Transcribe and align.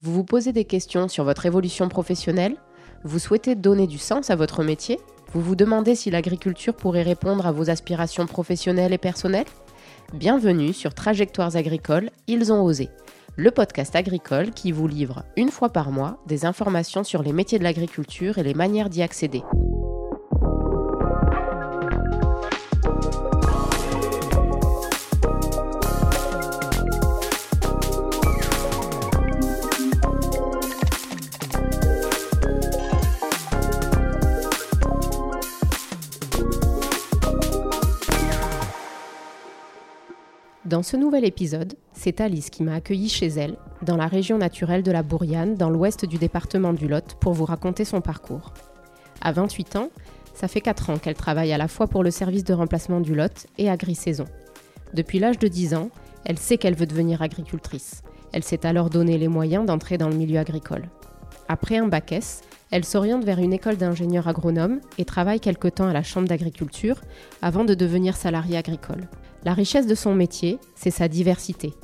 Vous 0.00 0.12
vous 0.12 0.22
posez 0.22 0.52
des 0.52 0.64
questions 0.64 1.08
sur 1.08 1.24
votre 1.24 1.44
évolution 1.44 1.88
professionnelle 1.88 2.54
Vous 3.02 3.18
souhaitez 3.18 3.56
donner 3.56 3.88
du 3.88 3.98
sens 3.98 4.30
à 4.30 4.36
votre 4.36 4.62
métier 4.62 5.00
Vous 5.32 5.40
vous 5.40 5.56
demandez 5.56 5.96
si 5.96 6.08
l'agriculture 6.08 6.76
pourrait 6.76 7.02
répondre 7.02 7.48
à 7.48 7.52
vos 7.52 7.68
aspirations 7.68 8.26
professionnelles 8.26 8.92
et 8.92 8.98
personnelles? 8.98 9.48
Bienvenue 10.14 10.72
sur 10.72 10.94
Trajectoires 10.94 11.56
agricoles, 11.56 12.10
ils 12.28 12.52
ont 12.52 12.62
osé, 12.62 12.90
le 13.34 13.50
podcast 13.50 13.96
agricole 13.96 14.52
qui 14.52 14.70
vous 14.70 14.86
livre 14.86 15.24
une 15.36 15.50
fois 15.50 15.70
par 15.70 15.90
mois 15.90 16.22
des 16.28 16.44
informations 16.44 17.02
sur 17.02 17.24
les 17.24 17.32
métiers 17.32 17.58
de 17.58 17.64
l'agriculture 17.64 18.38
et 18.38 18.44
les 18.44 18.54
manières 18.54 18.90
d'y 18.90 19.02
accéder. 19.02 19.42
Dans 40.68 40.82
ce 40.82 40.98
nouvel 40.98 41.24
épisode, 41.24 41.72
c'est 41.94 42.20
Alice 42.20 42.50
qui 42.50 42.62
m'a 42.62 42.74
accueillie 42.74 43.08
chez 43.08 43.28
elle, 43.28 43.56
dans 43.80 43.96
la 43.96 44.06
région 44.06 44.36
naturelle 44.36 44.82
de 44.82 44.90
la 44.90 45.02
Bourriane, 45.02 45.54
dans 45.54 45.70
l'ouest 45.70 46.04
du 46.04 46.18
département 46.18 46.74
du 46.74 46.88
Lot, 46.88 47.14
pour 47.20 47.32
vous 47.32 47.46
raconter 47.46 47.86
son 47.86 48.02
parcours. 48.02 48.52
À 49.22 49.32
28 49.32 49.76
ans, 49.76 49.88
ça 50.34 50.46
fait 50.46 50.60
4 50.60 50.90
ans 50.90 50.98
qu'elle 50.98 51.14
travaille 51.14 51.54
à 51.54 51.58
la 51.58 51.68
fois 51.68 51.86
pour 51.86 52.04
le 52.04 52.10
service 52.10 52.44
de 52.44 52.52
remplacement 52.52 53.00
du 53.00 53.14
Lot 53.14 53.46
et 53.56 53.70
Agri-Saison. 53.70 54.26
Depuis 54.92 55.18
l'âge 55.18 55.38
de 55.38 55.48
10 55.48 55.74
ans, 55.74 55.88
elle 56.26 56.38
sait 56.38 56.58
qu'elle 56.58 56.76
veut 56.76 56.84
devenir 56.84 57.22
agricultrice. 57.22 58.02
Elle 58.34 58.44
s'est 58.44 58.66
alors 58.66 58.90
donné 58.90 59.16
les 59.16 59.28
moyens 59.28 59.64
d'entrer 59.64 59.96
dans 59.96 60.10
le 60.10 60.16
milieu 60.16 60.38
agricole. 60.38 60.90
Après 61.48 61.78
un 61.78 61.88
bac 61.88 62.12
S, 62.12 62.42
elle 62.70 62.84
s'oriente 62.84 63.24
vers 63.24 63.38
une 63.38 63.54
école 63.54 63.78
d'ingénieur 63.78 64.28
agronome 64.28 64.80
et 64.98 65.06
travaille 65.06 65.40
quelque 65.40 65.68
temps 65.68 65.88
à 65.88 65.94
la 65.94 66.02
chambre 66.02 66.28
d'agriculture 66.28 67.00
avant 67.40 67.64
de 67.64 67.72
devenir 67.72 68.16
salariée 68.16 68.58
agricole. 68.58 69.08
La 69.44 69.54
richesse 69.54 69.86
de 69.86 69.94
son 69.94 70.14
métier, 70.14 70.58
c'est 70.74 70.90
sa 70.90 71.08
diversité. 71.08 71.74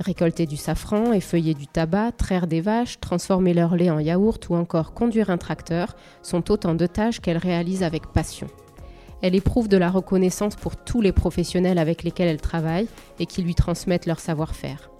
Récolter 0.00 0.46
du 0.46 0.56
safran, 0.56 1.12
effeuiller 1.12 1.54
du 1.54 1.66
tabac, 1.66 2.12
traire 2.12 2.46
des 2.46 2.60
vaches, 2.60 2.98
transformer 3.00 3.54
leur 3.54 3.76
lait 3.76 3.90
en 3.90 3.98
yaourt 3.98 4.48
ou 4.48 4.54
encore 4.54 4.94
conduire 4.94 5.30
un 5.30 5.38
tracteur 5.38 5.94
sont 6.22 6.50
autant 6.50 6.74
de 6.74 6.86
tâches 6.86 7.20
qu'elle 7.20 7.36
réalise 7.36 7.82
avec 7.82 8.06
passion. 8.06 8.46
Elle 9.20 9.34
éprouve 9.34 9.68
de 9.68 9.76
la 9.76 9.90
reconnaissance 9.90 10.56
pour 10.56 10.76
tous 10.76 11.00
les 11.00 11.12
professionnels 11.12 11.78
avec 11.78 12.02
lesquels 12.02 12.28
elle 12.28 12.40
travaille 12.40 12.88
et 13.20 13.26
qui 13.26 13.42
lui 13.42 13.54
transmettent 13.54 14.06
leur 14.06 14.18
savoir-faire. 14.18 14.90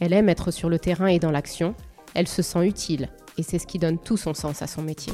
Elle 0.00 0.14
aime 0.14 0.30
être 0.30 0.50
sur 0.50 0.70
le 0.70 0.78
terrain 0.78 1.08
et 1.08 1.18
dans 1.18 1.30
l'action, 1.30 1.74
elle 2.14 2.28
se 2.28 2.40
sent 2.40 2.66
utile 2.66 3.10
et 3.36 3.42
c'est 3.42 3.58
ce 3.58 3.66
qui 3.66 3.78
donne 3.78 3.98
tout 3.98 4.16
son 4.16 4.32
sens 4.32 4.62
à 4.62 4.66
son 4.66 4.82
métier. 4.82 5.12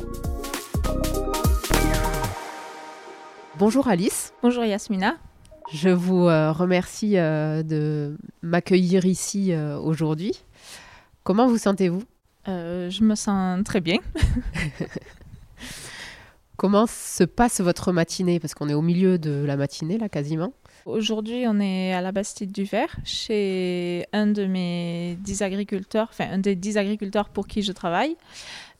Bonjour 3.59 3.89
Alice. 3.89 4.33
Bonjour 4.41 4.65
Yasmina. 4.65 5.17
Je 5.73 5.91
vous 5.91 6.27
euh, 6.29 6.51
remercie 6.51 7.19
euh, 7.19 7.63
de 7.63 8.17
m'accueillir 8.41 9.05
ici 9.05 9.53
euh, 9.53 9.79
aujourd'hui. 9.79 10.33
Comment 11.25 11.47
vous 11.47 11.59
sentez-vous? 11.59 12.03
Je 12.47 13.05
me 13.05 13.15
sens 13.15 13.63
très 13.63 13.83
bien. 13.83 13.99
Comment 16.57 16.87
se 16.87 17.23
passe 17.25 17.61
votre 17.61 17.93
matinée? 17.93 18.41
Parce 18.41 18.55
qu'on 18.55 18.71
est 18.71 18.75
au 18.75 18.81
milieu 18.81 19.19
de 19.19 19.45
la 19.45 19.59
matinée, 19.59 19.99
là, 19.99 20.09
quasiment. 20.09 20.55
Aujourd'hui, 20.87 21.45
on 21.47 21.61
est 21.61 21.93
à 21.93 22.01
la 22.01 22.11
Bastide 22.11 22.51
du 22.51 22.65
Ver, 22.65 22.89
chez 23.05 24.07
un 24.15 24.29
de 24.29 24.47
mes 24.47 25.19
dix 25.21 25.43
agriculteurs, 25.43 26.09
enfin, 26.11 26.29
un 26.33 26.39
des 26.39 26.57
dix 26.57 26.79
agriculteurs 26.79 27.29
pour 27.29 27.47
qui 27.47 27.61
je 27.61 27.73
travaille. 27.73 28.17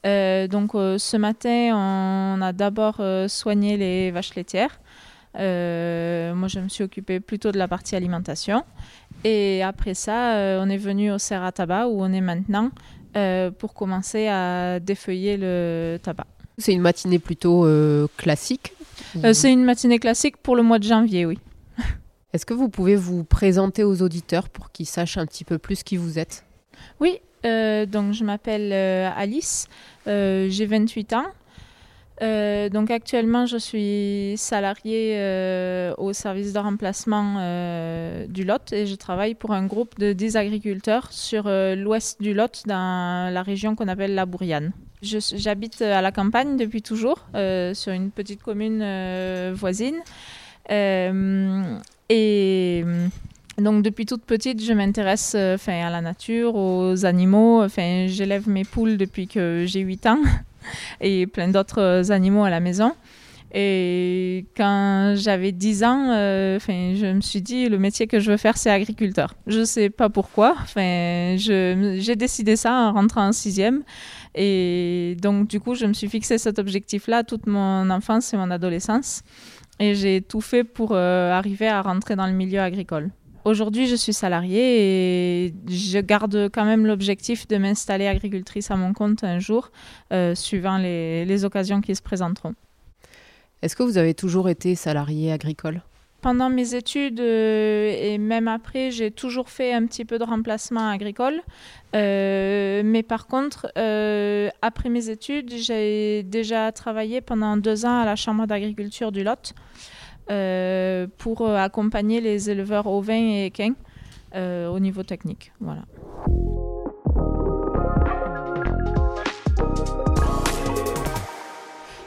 donc, 0.05 0.73
ce 0.73 1.17
matin, 1.19 1.77
on 1.77 2.41
a 2.41 2.55
d'abord 2.55 3.03
soigné 3.29 3.77
les 3.77 4.11
vaches 4.13 4.35
laitières. 4.35 4.81
Euh, 5.37 6.35
moi, 6.35 6.49
je 6.49 6.61
me 6.61 6.69
suis 6.69 6.85
occupée 6.85 7.21
plutôt 7.21 7.53
de 7.53 7.59
la 7.59 7.69
partie 7.69 7.97
alimentation. 7.97 8.65
Et 9.25 9.63
après 9.63 9.95
ça, 9.95 10.37
euh, 10.37 10.63
on 10.63 10.69
est 10.69 10.77
venu 10.77 11.11
au 11.13 11.19
serre 11.19 11.43
à 11.43 11.53
tabac 11.53 11.89
où 11.89 12.03
on 12.03 12.13
est 12.13 12.21
maintenant 12.21 12.71
euh, 13.17 13.51
pour 13.51 13.75
commencer 13.75 14.29
à 14.29 14.81
défeuiller 14.81 15.37
le 15.37 15.99
tabac. 16.03 16.27
C'est 16.59 16.73
une 16.73 16.81
matinée 16.81 17.19
plutôt 17.19 17.69
classique 18.17 18.73
C'est 19.33 19.53
une 19.53 19.65
matinée 19.65 20.01
classique 20.01 20.37
pour 20.39 20.57
le 20.57 20.63
mois 20.63 20.79
de 20.79 20.85
janvier, 20.85 21.25
oui. 21.25 21.39
Est-ce 22.33 22.45
que 22.45 22.55
vous 22.55 22.69
pouvez 22.69 22.97
vous 22.97 23.23
présenter 23.23 23.85
aux 23.85 24.03
auditeurs 24.03 24.49
pour 24.49 24.73
qu'ils 24.73 24.87
sachent 24.87 25.19
un 25.19 25.27
petit 25.27 25.45
peu 25.45 25.59
plus 25.59 25.85
qui 25.85 25.97
vous 25.97 26.19
êtes? 26.19 26.45
Oui, 26.99 27.21
donc 27.45 28.13
je 28.13 28.25
m'appelle 28.25 28.73
Alice, 28.73 29.69
j'ai 30.07 30.67
28 30.67 31.13
ans. 31.13 31.27
Euh, 32.21 32.69
donc 32.69 32.91
actuellement, 32.91 33.47
je 33.47 33.57
suis 33.57 34.35
salariée 34.37 35.15
euh, 35.17 35.95
au 35.99 36.13
service 36.13 36.53
de 36.53 36.59
remplacement 36.59 37.37
euh, 37.39 38.27
du 38.27 38.45
Lot 38.45 38.73
et 38.73 38.87
je 38.87 38.95
travaille 38.97 39.35
pour 39.35 39.53
un 39.53 39.67
groupe 39.67 39.99
de 39.99 40.13
10 40.13 40.37
agriculteurs 40.37 41.13
sur 41.13 41.49
l'ouest 41.49 42.21
du 42.21 42.35
Lot, 42.35 42.65
dans 42.67 43.33
la 43.33 43.43
région 43.43 43.75
qu'on 43.75 43.89
appelle 43.89 44.15
la 44.15 44.27
Bourriane. 44.27 44.73
J'habite 45.01 45.81
à 45.81 46.03
la 46.03 46.11
campagne 46.11 46.57
depuis 46.57 46.83
toujours, 46.83 47.27
sur 47.33 47.93
une 47.93 48.11
petite 48.11 48.43
commune 48.43 49.53
voisine. 49.53 49.97
et 50.69 52.85
donc 53.59 53.83
depuis 53.83 54.07
toute 54.07 54.25
petite, 54.25 54.63
je 54.63 54.73
m'intéresse 54.73 55.35
à 55.35 55.91
la 55.91 56.01
nature, 56.01 56.55
aux 56.55 57.05
animaux. 57.05 57.67
J'élève 57.69 58.49
mes 58.49 58.65
poules 58.65 58.97
depuis 58.97 59.27
que 59.27 59.65
j'ai 59.67 59.81
8 59.81 60.07
ans. 60.07 60.19
et 61.01 61.27
plein 61.27 61.49
d'autres 61.49 62.11
animaux 62.11 62.45
à 62.45 62.51
la 62.51 62.61
maison. 62.61 62.93
Et 63.55 64.45
quand 64.57 65.15
j'avais 65.17 65.53
10 65.53 65.85
ans, 65.85 66.11
euh, 66.11 66.59
je 66.61 67.15
me 67.15 67.23
suis 67.23 67.41
dit, 67.41 67.69
le 67.69 67.79
métier 67.79 68.07
que 68.07 68.21
je 68.21 68.31
veux 68.31 68.37
faire, 68.37 68.59
c'est 68.59 68.71
agriculteur. 68.71 69.35
Je 69.47 69.61
ne 69.61 69.65
sais 69.65 69.89
pas 69.89 70.11
pourquoi. 70.11 70.55
J'ai 70.77 72.17
décidé 72.17 72.57
ça 72.57 72.73
en 72.73 72.93
rentrant 72.93 73.29
en 73.29 73.33
sixième. 73.33 73.83
Et 74.35 75.17
donc, 75.23 75.49
du 75.49 75.61
coup, 75.61 75.75
je 75.75 75.87
me 75.87 75.95
suis 75.95 76.09
fixé 76.09 76.37
cet 76.37 76.59
objectif-là 76.59 77.25
toute 77.25 77.47
mon 77.47 77.89
enfance 77.89 78.35
et 78.35 78.37
mon 78.37 78.51
adolescence. 78.51 79.23
Et 79.81 79.95
j'ai 79.95 80.21
tout 80.21 80.43
fait 80.43 80.65
pour 80.65 80.91
euh, 80.93 81.33
arriver 81.33 81.69
à 81.69 81.81
rentrer 81.81 82.17
dans 82.17 82.27
le 82.27 82.33
milieu 82.33 82.61
agricole. 82.61 83.11
Aujourd'hui, 83.45 83.87
je 83.87 83.95
suis 83.95 84.13
salariée 84.13 85.47
et 85.47 85.55
je 85.69 85.99
garde 86.01 86.51
quand 86.53 86.65
même 86.65 86.87
l'objectif 86.87 87.47
de 87.49 87.57
m'installer 87.57 88.07
agricultrice 88.07 88.71
à 88.71 88.77
mon 88.77 88.93
compte 88.93 89.25
un 89.25 89.39
jour, 89.39 89.71
euh, 90.13 90.35
suivant 90.35 90.77
les, 90.79 91.45
occasions 91.45 91.81
qui 91.81 91.95
se 91.95 92.03
présenteront. 92.03 92.55
Est-ce 93.63 93.77
que 93.77 93.83
vous 93.83 93.97
avez 93.97 94.15
toujours 94.15 94.49
été 94.49 94.75
salariée 94.75 95.33
agricole? 95.33 95.83
Pendant 96.21 96.51
mes 96.51 96.75
études 96.75 97.21
euh, 97.21 97.95
et 97.97 98.19
même 98.19 98.49
après, 98.49 98.91
j'ai 98.91 99.13
toujours 99.13 99.51
fait 99.51 99.73
un 99.73 99.87
petit 99.87 100.05
peu 100.05 100.19
de 100.19 100.25
remplacement 100.25 100.89
agricole. 100.91 101.41
Euh, 101.95 102.83
mais 102.85 103.05
par 103.05 103.29
contre, 103.29 103.69
après 104.63 104.89
mes 104.89 105.11
études, 105.11 105.53
j'ai 105.55 106.25
déjà 106.25 106.73
travaillé 106.73 107.21
pendant 107.21 107.57
deux 107.57 107.87
ans 107.87 108.01
à 108.01 108.05
la 108.05 108.17
Chambre 108.17 108.47
d'agriculture 108.47 109.13
du 109.13 109.23
Lot. 109.23 109.55
Euh, 110.31 111.07
pour 111.17 111.41
euh, 111.41 111.57
accompagner 111.57 112.21
les 112.21 112.51
éleveurs 112.51 112.87
ovins 112.87 113.15
et 113.15 113.47
équins 113.47 113.73
euh, 114.35 114.69
au 114.69 114.79
niveau 114.79 115.03
technique. 115.03 115.53
Voilà. 115.59 115.83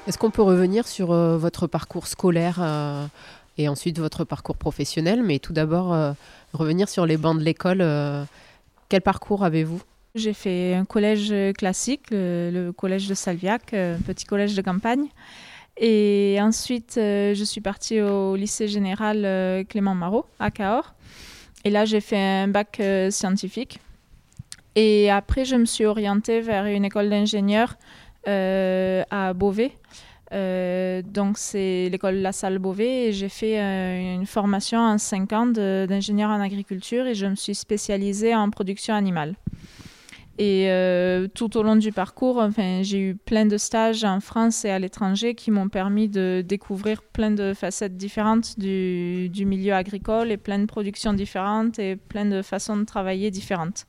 Est-ce 0.08 0.20
qu'on 0.20 0.30
peut 0.30 0.44
revenir 0.44 0.88
sur 0.88 1.14
votre 1.14 1.68
parcours 1.68 2.06
scolaire 2.06 3.10
et 3.58 3.70
ensuite 3.70 3.98
votre 3.98 4.24
parcours 4.24 4.58
professionnel, 4.58 5.24
mais 5.24 5.40
tout 5.40 5.54
d'abord 5.54 6.16
revenir 6.54 6.90
sur 6.90 7.06
les 7.06 7.18
bancs 7.18 7.38
de 7.38 7.44
l'école. 7.44 7.86
quel 8.90 9.02
parcours 9.02 9.46
avez-vous? 9.46 9.82
J'ai 10.16 10.34
fait 10.34 10.74
un 10.74 10.86
collège 10.86 11.34
classique, 11.54 12.08
le, 12.12 12.72
collège 12.72 13.08
de 13.08 13.14
Salviac, 13.14 13.74
un 13.74 14.00
petit 14.06 14.26
collège 14.26 14.56
de 14.56 14.62
campagne. 14.62 15.06
Et 15.78 16.38
ensuite, 16.42 16.98
euh, 16.98 17.34
je 17.34 17.44
suis 17.44 17.62
partie 17.62 18.02
au 18.02 18.36
lycée 18.36 18.68
général 18.68 19.24
euh, 19.26 19.64
Clément 19.64 19.96
Marot 19.96 20.26
à 20.40 20.52
Cahors. 20.52 20.94
Et 21.64 21.70
là, 21.70 21.86
j'ai 21.86 22.02
fait 22.02 22.18
un 22.18 22.48
bac 22.48 22.80
euh, 22.80 23.10
scientifique. 23.12 23.80
Et 24.76 25.10
après, 25.10 25.46
je 25.46 25.56
me 25.56 25.66
suis 25.66 25.86
orientée 25.86 26.42
vers 26.42 26.66
une 26.66 26.86
école 26.86 27.10
d'ingénieur 27.10 27.76
à 28.26 29.34
Beauvais. 29.34 29.72
donc, 30.32 31.38
c'est 31.38 31.90
l'école 31.92 32.16
La 32.16 32.32
Salle 32.32 32.58
Beauvais. 32.58 33.08
Et 33.08 33.12
j'ai 33.12 33.28
fait 33.28 33.60
une 33.60 34.26
formation 34.26 34.80
en 34.80 34.98
5 34.98 35.34
ans 35.34 35.48
d'ingénieur 35.48 36.30
en 36.30 36.40
agriculture 36.40 37.06
et 37.06 37.16
je 37.16 37.26
me 37.26 37.36
suis 37.36 37.56
spécialisée 37.56 38.34
en 38.34 38.50
production 38.50 38.94
animale. 38.94 39.36
Et 40.44 40.72
euh, 40.72 41.28
tout 41.28 41.56
au 41.56 41.62
long 41.62 41.76
du 41.76 41.92
parcours, 41.92 42.40
enfin, 42.40 42.82
j'ai 42.82 42.98
eu 42.98 43.16
plein 43.16 43.46
de 43.46 43.60
stages 43.60 44.04
en 44.04 44.20
France 44.20 44.66
et 44.66 44.72
à 44.72 44.80
l'étranger 44.80 45.36
qui 45.36 45.52
m'ont 45.52 45.70
permis 45.70 46.10
de 46.10 46.44
découvrir 46.44 47.04
plein 47.04 47.30
de 47.30 47.54
facettes 47.54 47.96
différentes 47.96 48.58
du, 48.58 49.30
milieu 49.46 49.76
agricole 49.76 50.32
et 50.32 50.38
plein 50.38 50.58
de 50.58 50.66
productions 50.66 51.14
différentes 51.14 51.78
et 51.78 51.96
plein 51.96 52.26
de 52.26 52.42
façons 52.42 52.76
de 52.76 52.86
travailler 52.86 53.30
différentes. 53.30 53.86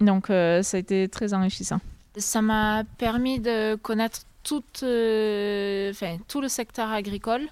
Donc 0.00 0.26
ça 0.26 0.62
a 0.76 0.78
été 0.78 1.06
très 1.06 1.32
enrichissant. 1.32 1.78
Ça 2.16 2.42
m'a 2.42 2.82
permis 2.98 3.38
de 3.38 3.76
connaître 3.76 4.22
tout, 4.42 4.64
tout 4.80 4.80
le 6.40 6.48
secteur 6.48 6.90
agricole, 6.90 7.42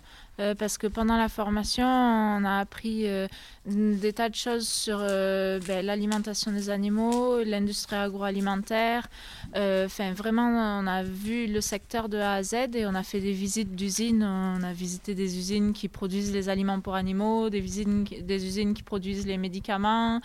euh, 0.41 0.55
parce 0.55 0.79
que 0.79 0.87
pendant 0.87 1.17
la 1.17 1.29
formation, 1.29 1.85
on 1.85 2.45
a 2.45 2.59
appris 2.59 3.09
euh, 3.09 3.27
des 3.67 4.13
tas 4.13 4.29
de 4.29 4.37
choses 4.37 4.69
sur 4.69 4.99
euh, 5.01 5.59
ben, 5.67 5.85
l'alimentation 5.85 6.53
des 6.53 6.71
animaux, 6.71 7.43
l'industrie 7.43 7.97
agroalimentaire. 7.97 9.09
Enfin, 9.55 10.13
vraiment, 10.13 10.49
on 10.81 10.87
a 10.87 11.03
vu 11.03 11.47
le 11.47 11.61
secteur 11.61 12.09
de 12.09 12.19
A 12.19 12.35
à 12.35 12.43
Z 12.43 12.55
et 12.75 12.87
on 12.87 12.95
a 12.95 13.03
fait 13.03 13.21
des 13.21 13.33
visites 13.33 13.75
d'usines. 13.75 14.23
On 14.23 14.63
a 14.63 14.73
visité 14.73 15.15
des 15.15 15.39
usines 15.39 15.73
qui 15.73 15.89
produisent 15.89 16.33
les 16.33 16.49
aliments 16.49 16.81
pour 16.81 16.95
animaux, 16.95 17.51
des, 17.51 17.59
usines, 17.59 18.05
des 18.05 18.47
usines 18.47 18.75
qui 18.75 18.83
produisent 18.83 19.27
les 19.27 19.39
médicaments. 19.39 20.21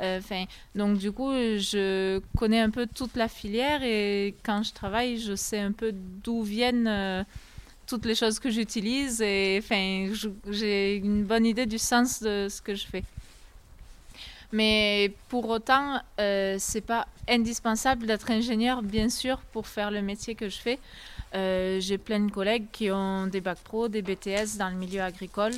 Enfin, 0.00 0.44
donc 0.76 0.98
du 0.98 1.10
coup, 1.12 1.32
je 1.32 2.20
connais 2.36 2.60
un 2.60 2.70
peu 2.70 2.86
toute 2.86 3.16
la 3.16 3.28
filière 3.28 3.82
et 3.82 4.36
quand 4.44 4.62
je 4.62 4.72
travaille, 4.72 5.18
je 5.18 5.34
sais 5.34 5.58
un 5.58 5.72
peu 5.72 5.92
d'où 5.92 6.42
viennent 6.42 7.26
toutes 7.88 8.04
les 8.04 8.14
choses 8.14 8.38
que 8.38 8.50
j'utilise 8.50 9.20
et 9.22 9.60
enfin, 9.62 10.12
j'ai 10.50 10.96
une 10.96 11.24
bonne 11.24 11.46
idée 11.46 11.66
du 11.66 11.78
sens 11.78 12.22
de 12.22 12.46
ce 12.48 12.60
que 12.60 12.74
je 12.74 12.86
fais. 12.86 13.02
Mais 14.52 15.12
pour 15.28 15.48
autant, 15.48 16.00
euh, 16.20 16.56
c'est 16.58 16.80
pas 16.80 17.06
indispensable 17.28 18.06
d'être 18.06 18.30
ingénieur, 18.30 18.82
bien 18.82 19.08
sûr, 19.08 19.38
pour 19.52 19.66
faire 19.66 19.90
le 19.90 20.00
métier 20.00 20.34
que 20.34 20.48
je 20.48 20.58
fais. 20.58 20.78
Euh, 21.34 21.80
j'ai 21.80 21.98
plein 21.98 22.20
de 22.20 22.30
collègues 22.30 22.66
qui 22.72 22.90
ont 22.90 23.26
des 23.26 23.42
bacs 23.42 23.58
pro, 23.58 23.88
des 23.88 24.00
BTS 24.00 24.56
dans 24.58 24.70
le 24.70 24.76
milieu 24.76 25.02
agricole 25.02 25.52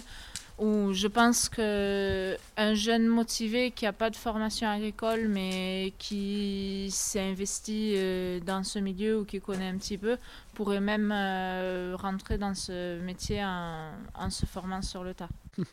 où 0.61 0.93
je 0.93 1.09
pense 1.09 1.49
que 1.49 2.37
un 2.59 2.75
jeune 2.75 3.07
motivé 3.07 3.71
qui 3.71 3.87
n'a 3.87 3.95
pas 3.95 4.11
de 4.11 4.17
formation 4.17 4.69
agricole 4.69 5.27
mais 5.27 5.95
qui 5.99 6.89
s'est 6.93 7.21
investi 7.21 7.95
euh, 7.97 8.41
dans 8.41 8.63
ce 8.63 8.79
milieu 8.79 9.21
ou 9.21 9.25
qui 9.25 9.41
connaît 9.41 9.69
un 9.69 9.79
petit 9.79 9.97
peu 9.97 10.19
pourrait 10.53 10.81
même 10.81 11.11
euh, 11.13 11.97
rentrer 11.99 12.37
dans 12.37 12.55
ce 12.55 13.01
métier 13.01 13.43
en, 13.43 14.29
se 14.29 14.45
formant 14.45 14.83
sur 14.83 15.03
le 15.03 15.15
tas. 15.15 15.31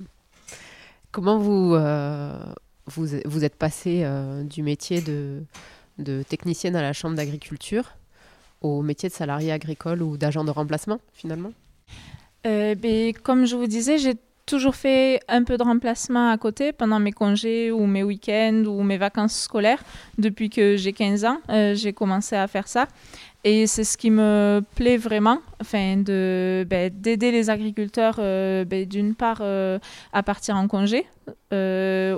Comment 1.11 1.37
vous, 1.37 1.75
euh, 1.75 2.39
vous, 2.85 3.07
vous, 3.25 3.43
êtes 3.43 3.55
passé 3.55 4.05
du 4.43 4.63
métier 4.63 5.01
de, 5.01 5.43
de 5.97 6.23
technicienne 6.23 6.77
à 6.77 6.81
la 6.81 6.93
chambre 6.93 7.15
d'agriculture 7.15 7.91
au 8.61 8.81
métier 8.81 9.09
de 9.09 9.13
salarié 9.13 9.51
agricole 9.51 10.01
ou 10.01 10.15
d'agent 10.15 10.45
de 10.45 10.51
remplacement 10.51 10.99
finalement? 11.13 11.51
Ben, 12.43 13.13
Comme 13.23 13.45
je 13.45 13.57
vous 13.57 13.67
disais, 13.67 13.97
j'ai 13.97 14.15
toujours 14.47 14.75
fait 14.75 15.19
un 15.27 15.43
peu 15.43 15.57
de 15.57 15.63
remplacement 15.63 16.31
à 16.31 16.37
côté 16.37 16.71
pendant 16.71 16.99
mes 16.99 17.11
congés 17.11 17.69
ou 17.69 17.85
mes 17.85 18.01
week-ends 18.01 18.63
ou 18.65 18.81
mes 18.81 18.97
vacances 18.97 19.37
scolaires. 19.37 19.83
Depuis 20.17 20.49
que 20.49 20.77
j'ai 20.77 20.93
15 20.93 21.25
ans, 21.25 21.39
euh, 21.49 21.75
j'ai 21.75 21.93
commencé 21.93 22.35
à 22.35 22.47
faire 22.47 22.67
ça. 22.67 22.87
Et 23.43 23.67
c'est 23.67 23.83
ce 23.83 23.97
qui 23.97 24.09
me 24.09 24.61
plaît 24.75 24.97
vraiment, 24.97 25.39
enfin, 25.61 25.97
ben, 26.05 26.89
d'aider 26.93 27.31
les 27.31 27.49
agriculteurs, 27.49 28.15
euh, 28.19 28.65
ben, 28.65 28.85
d'une 28.85 29.15
part, 29.15 29.39
euh, 29.41 29.79
à 30.11 30.23
partir 30.23 30.55
en 30.55 30.67
congé, 30.67 31.05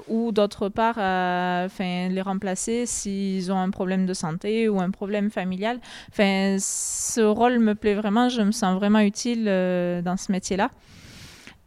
ou 0.08 0.32
d'autre 0.32 0.70
part, 0.70 0.96
à 0.98 1.64
enfin, 1.66 2.10
les 2.10 2.22
remplacer 2.22 2.86
s'ils 2.86 3.52
ont 3.52 3.60
un 3.60 3.70
problème 3.70 4.06
de 4.06 4.14
santé 4.14 4.70
ou 4.70 4.80
un 4.80 4.92
problème 4.92 5.30
familial. 5.30 5.80
Enfin, 6.10 6.58
ce 6.60 7.22
rôle 7.22 7.60
me 7.60 7.76
plaît 7.76 7.96
vraiment, 7.96 8.30
je 8.30 8.42
me 8.42 8.52
sens 8.52 8.76
vraiment 8.76 9.00
utile 9.00 9.46
dans 9.46 10.18
ce 10.18 10.32
métier-là. 10.32 10.72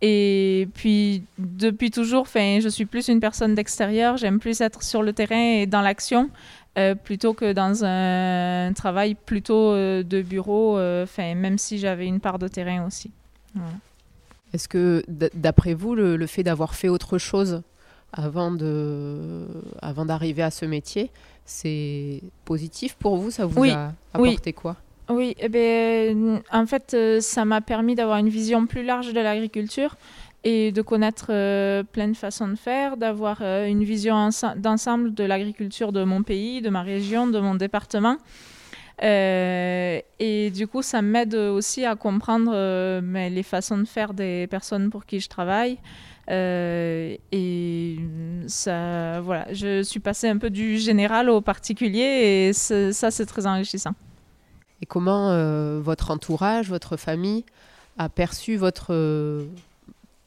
Et 0.04 0.68
puis, 0.74 1.22
depuis 1.38 1.92
toujours, 1.92 2.26
je 2.26 2.68
suis 2.68 2.86
plus 2.86 3.06
une 3.06 3.20
personne 3.20 3.54
d'extérieur. 3.54 4.16
J'aime 4.16 4.40
plus 4.40 4.60
être 4.60 4.82
sur 4.82 5.00
le 5.00 5.12
terrain 5.12 5.60
et 5.60 5.66
dans 5.66 5.80
l'action 5.80 6.28
euh, 6.76 6.96
plutôt 6.96 7.34
que 7.34 7.52
dans 7.52 7.84
un 7.84 8.72
travail 8.72 9.14
plutôt 9.14 9.72
euh, 9.72 10.02
de 10.02 10.22
bureau, 10.22 10.76
euh, 10.76 11.06
même 11.18 11.56
si 11.56 11.78
j'avais 11.78 12.06
une 12.06 12.18
part 12.18 12.40
de 12.40 12.48
terrain 12.48 12.84
aussi. 12.84 13.12
Est-ce 14.52 14.68
que, 14.68 15.04
d'après 15.34 15.74
vous, 15.74 15.94
le, 15.94 16.26
fait 16.26 16.42
d'avoir 16.42 16.74
fait 16.74 16.88
autre 16.88 17.18
chose 17.18 17.62
avant, 18.12 18.50
de, 18.50 19.46
avant 19.82 20.04
d'arriver 20.04 20.42
à 20.42 20.50
ce 20.50 20.64
métier, 20.64 21.10
c'est 21.44 22.22
positif 22.44 22.94
pour 22.94 23.18
vous? 23.18 23.30
Ça 23.30 23.46
vous 23.46 23.62
a 23.64 23.92
apporté 24.14 24.52
quoi? 24.52 24.76
Oui, 25.08 25.34
eh 25.38 25.48
ben, 25.48 26.42
en 26.52 26.66
fait, 26.66 26.94
euh, 26.94 27.20
ça 27.20 27.44
m'a 27.44 27.60
permis 27.60 27.94
d'avoir 27.94 28.18
une 28.18 28.28
vision 28.28 28.66
plus 28.66 28.84
large 28.84 29.12
de 29.12 29.20
l'agriculture 29.20 29.96
et 30.44 30.72
de 30.72 30.82
connaître 30.82 31.26
euh, 31.30 31.82
plein 31.82 32.08
de 32.08 32.16
façons 32.16 32.48
de 32.48 32.54
faire, 32.54 32.96
d'avoir 32.96 33.38
euh, 33.42 33.66
une 33.66 33.82
vision 33.84 34.30
d'ensemble 34.56 35.12
de 35.14 35.24
l'agriculture 35.24 35.92
de 35.92 36.04
mon 36.04 36.22
pays, 36.22 36.62
de 36.62 36.70
ma 36.70 36.82
région, 36.82 37.26
de 37.26 37.40
mon 37.40 37.56
département. 37.56 38.16
et 39.00 40.50
du 40.54 40.66
coup, 40.68 40.82
ça 40.82 41.02
m'aide 41.02 41.34
aussi 41.34 41.84
à 41.84 41.96
comprendre 41.96 42.52
mais 43.00 43.30
les 43.30 43.42
façons 43.42 43.78
de 43.78 43.84
faire 43.86 44.14
des 44.14 44.46
personnes 44.46 44.90
pour 44.90 45.04
qui 45.06 45.18
je 45.18 45.28
travaille. 45.28 45.78
et 46.28 47.98
voilà, 49.24 49.46
je 49.52 49.82
suis 49.82 50.00
passée 50.00 50.28
un 50.28 50.38
peu 50.38 50.50
du 50.50 50.78
général 50.78 51.28
au 51.30 51.40
particulier 51.40 52.48
et 52.48 52.52
ça, 52.52 53.10
c'est 53.10 53.26
très 53.26 53.46
enrichissant 53.46 53.94
et 54.82 54.86
comment 54.86 55.30
euh, 55.30 55.80
votre 55.80 56.10
entourage, 56.10 56.68
votre 56.68 56.96
famille 56.96 57.44
a 57.98 58.08
perçu 58.08 58.56
votre, 58.56 58.88
euh, 58.90 59.44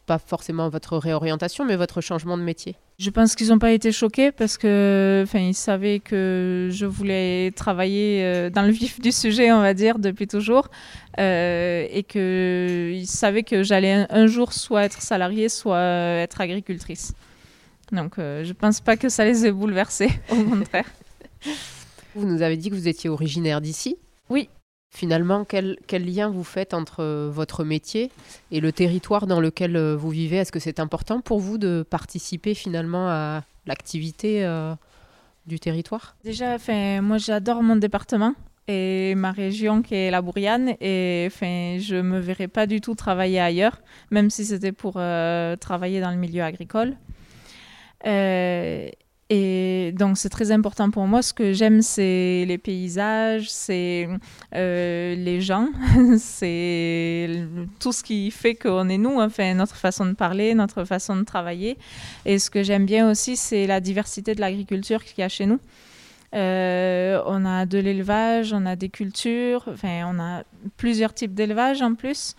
pas 0.05 0.17
forcément 0.17 0.69
votre 0.69 0.97
réorientation, 0.97 1.65
mais 1.65 1.75
votre 1.75 1.99
changement 1.99 2.37
de 2.37 2.43
métier? 2.43 2.75
Je 2.97 3.09
pense 3.09 3.35
qu'ils 3.35 3.49
n'ont 3.49 3.59
pas 3.59 3.73
été 3.73 3.91
choqués 3.91 4.31
parce 4.31 4.57
que, 4.57 5.25
ils 5.33 5.53
savaient 5.53 5.99
que 5.99 6.69
je 6.71 6.85
voulais 6.85 7.51
travailler 7.51 8.23
euh, 8.23 8.49
dans 8.49 8.61
le 8.61 8.71
vif 8.71 9.01
du 9.01 9.11
sujet, 9.11 9.51
on 9.51 9.59
va 9.59 9.73
dire, 9.73 9.99
depuis 9.99 10.27
toujours, 10.27 10.69
et 11.17 12.05
qu'ils 12.07 13.07
savaient 13.07 13.43
que 13.43 13.61
j'allais 13.61 14.07
un, 14.09 14.27
jour 14.27 14.53
soit 14.53 14.85
être 14.85 15.01
salariée, 15.01 15.49
soit 15.49 15.81
être 15.81 16.39
agricultrice. 16.39 17.13
Donc, 17.91 18.13
je 18.17 18.47
ne 18.47 18.53
pense 18.53 18.79
pas 18.79 18.95
que 18.95 19.09
ça 19.09 19.25
les 19.25 19.45
ait 19.45 19.51
bouleversés, 19.51 20.11
au 20.31 20.43
contraire. 20.43 20.89
Vous 22.15 22.25
nous 22.25 22.41
avez 22.41 22.55
dit 22.55 22.69
que 22.69 22.75
vous 22.75 22.87
étiez 22.87 23.09
originaire 23.09 23.59
d'ici. 23.59 23.97
Oui. 24.29 24.49
Finalement, 24.95 25.43
quel, 25.43 25.77
lien 25.91 26.29
vous 26.29 26.45
faites 26.45 26.73
entre 26.73 27.01
euh, 27.01 27.29
votre 27.29 27.65
métier 27.65 28.11
et 28.51 28.61
le 28.61 28.71
territoire 28.71 29.27
dans 29.27 29.41
lequel 29.41 29.75
euh, 29.75 29.95
vous 29.95 30.09
vivez? 30.09 30.37
Est-ce 30.37 30.53
que 30.53 30.59
c'est 30.59 30.79
important 30.79 31.19
pour 31.19 31.39
vous 31.39 31.57
de 31.57 31.85
participer 31.87 32.53
finalement 32.53 33.09
à 33.09 33.43
l'activité 33.65 34.45
euh, 34.45 34.73
du 35.47 35.59
territoire? 35.59 36.15
Déjà, 36.23 36.57
moi 37.01 37.17
j'adore 37.17 37.61
mon 37.61 37.75
département 37.75 38.35
et 38.67 39.15
ma 39.15 39.31
région 39.31 39.81
qui 39.81 39.95
est 39.95 40.11
la 40.11 40.21
Bouriane 40.21 40.75
et 40.79 41.25
enfin 41.27 41.77
je 41.79 41.97
me 41.97 42.19
verrais 42.19 42.47
pas 42.47 42.65
du 42.65 42.81
tout 42.81 42.95
travailler 42.95 43.39
ailleurs 43.39 43.79
même 44.09 44.31
si 44.31 44.43
c'était 44.43 44.71
pour 44.71 44.93
travailler 44.93 46.01
dans 46.01 46.09
le 46.09 46.17
milieu 46.17 46.41
agricole 46.41 46.97
et 49.31 49.91
donc 49.97 50.19
c'est 50.19 50.29
très 50.29 50.51
important 50.51 50.91
pour 50.91 51.07
moi. 51.07 51.23
Ce 51.23 51.33
que 51.33 51.51
j'aime, 51.51 51.81
c'est 51.81 52.45
les 52.47 52.59
paysages, 52.59 53.49
c'est 53.49 54.07
euh, 54.53 55.15
les 55.15 55.41
gens, 55.41 55.69
c'est 56.19 57.47
tout 57.79 57.91
ce 57.91 58.03
qui 58.03 58.29
fait 58.29 58.53
qu'on 58.53 58.87
est 58.87 58.99
nous, 58.99 59.19
enfin 59.19 59.55
notre 59.55 59.77
façon 59.77 60.05
de 60.05 60.13
parler, 60.13 60.53
notre 60.53 60.83
façon 60.83 61.15
de 61.15 61.23
travailler. 61.23 61.77
Et 62.25 62.37
ce 62.37 62.51
que 62.51 62.61
j'aime 62.61 62.85
bien 62.85 63.09
aussi, 63.09 63.35
c'est 63.35 63.65
la 63.65 63.79
diversité 63.79 64.35
de 64.35 64.41
l'agriculture 64.41 65.03
qu'il 65.03 65.19
y 65.19 65.23
a 65.23 65.29
chez 65.29 65.47
nous. 65.47 65.59
Euh, 66.35 67.21
on 67.25 67.45
a 67.45 67.65
de 67.65 67.79
l'élevage, 67.79 68.53
on 68.53 68.65
a 68.65 68.75
des 68.75 68.89
cultures, 68.89 69.63
enfin 69.67 70.11
on 70.13 70.19
a 70.19 70.43
plusieurs 70.77 71.13
types 71.13 71.33
d'élevage 71.33 71.81
en 71.81 71.95
plus. 71.95 72.35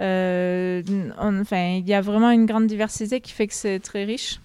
Euh, 0.00 0.82
il 0.86 1.88
y 1.88 1.94
a 1.94 2.00
vraiment 2.00 2.30
une 2.30 2.46
grande 2.46 2.68
diversité 2.68 3.20
qui 3.20 3.32
fait 3.32 3.48
que 3.48 3.54
c'est 3.54 3.80
très 3.80 4.04
riche. 4.04 4.38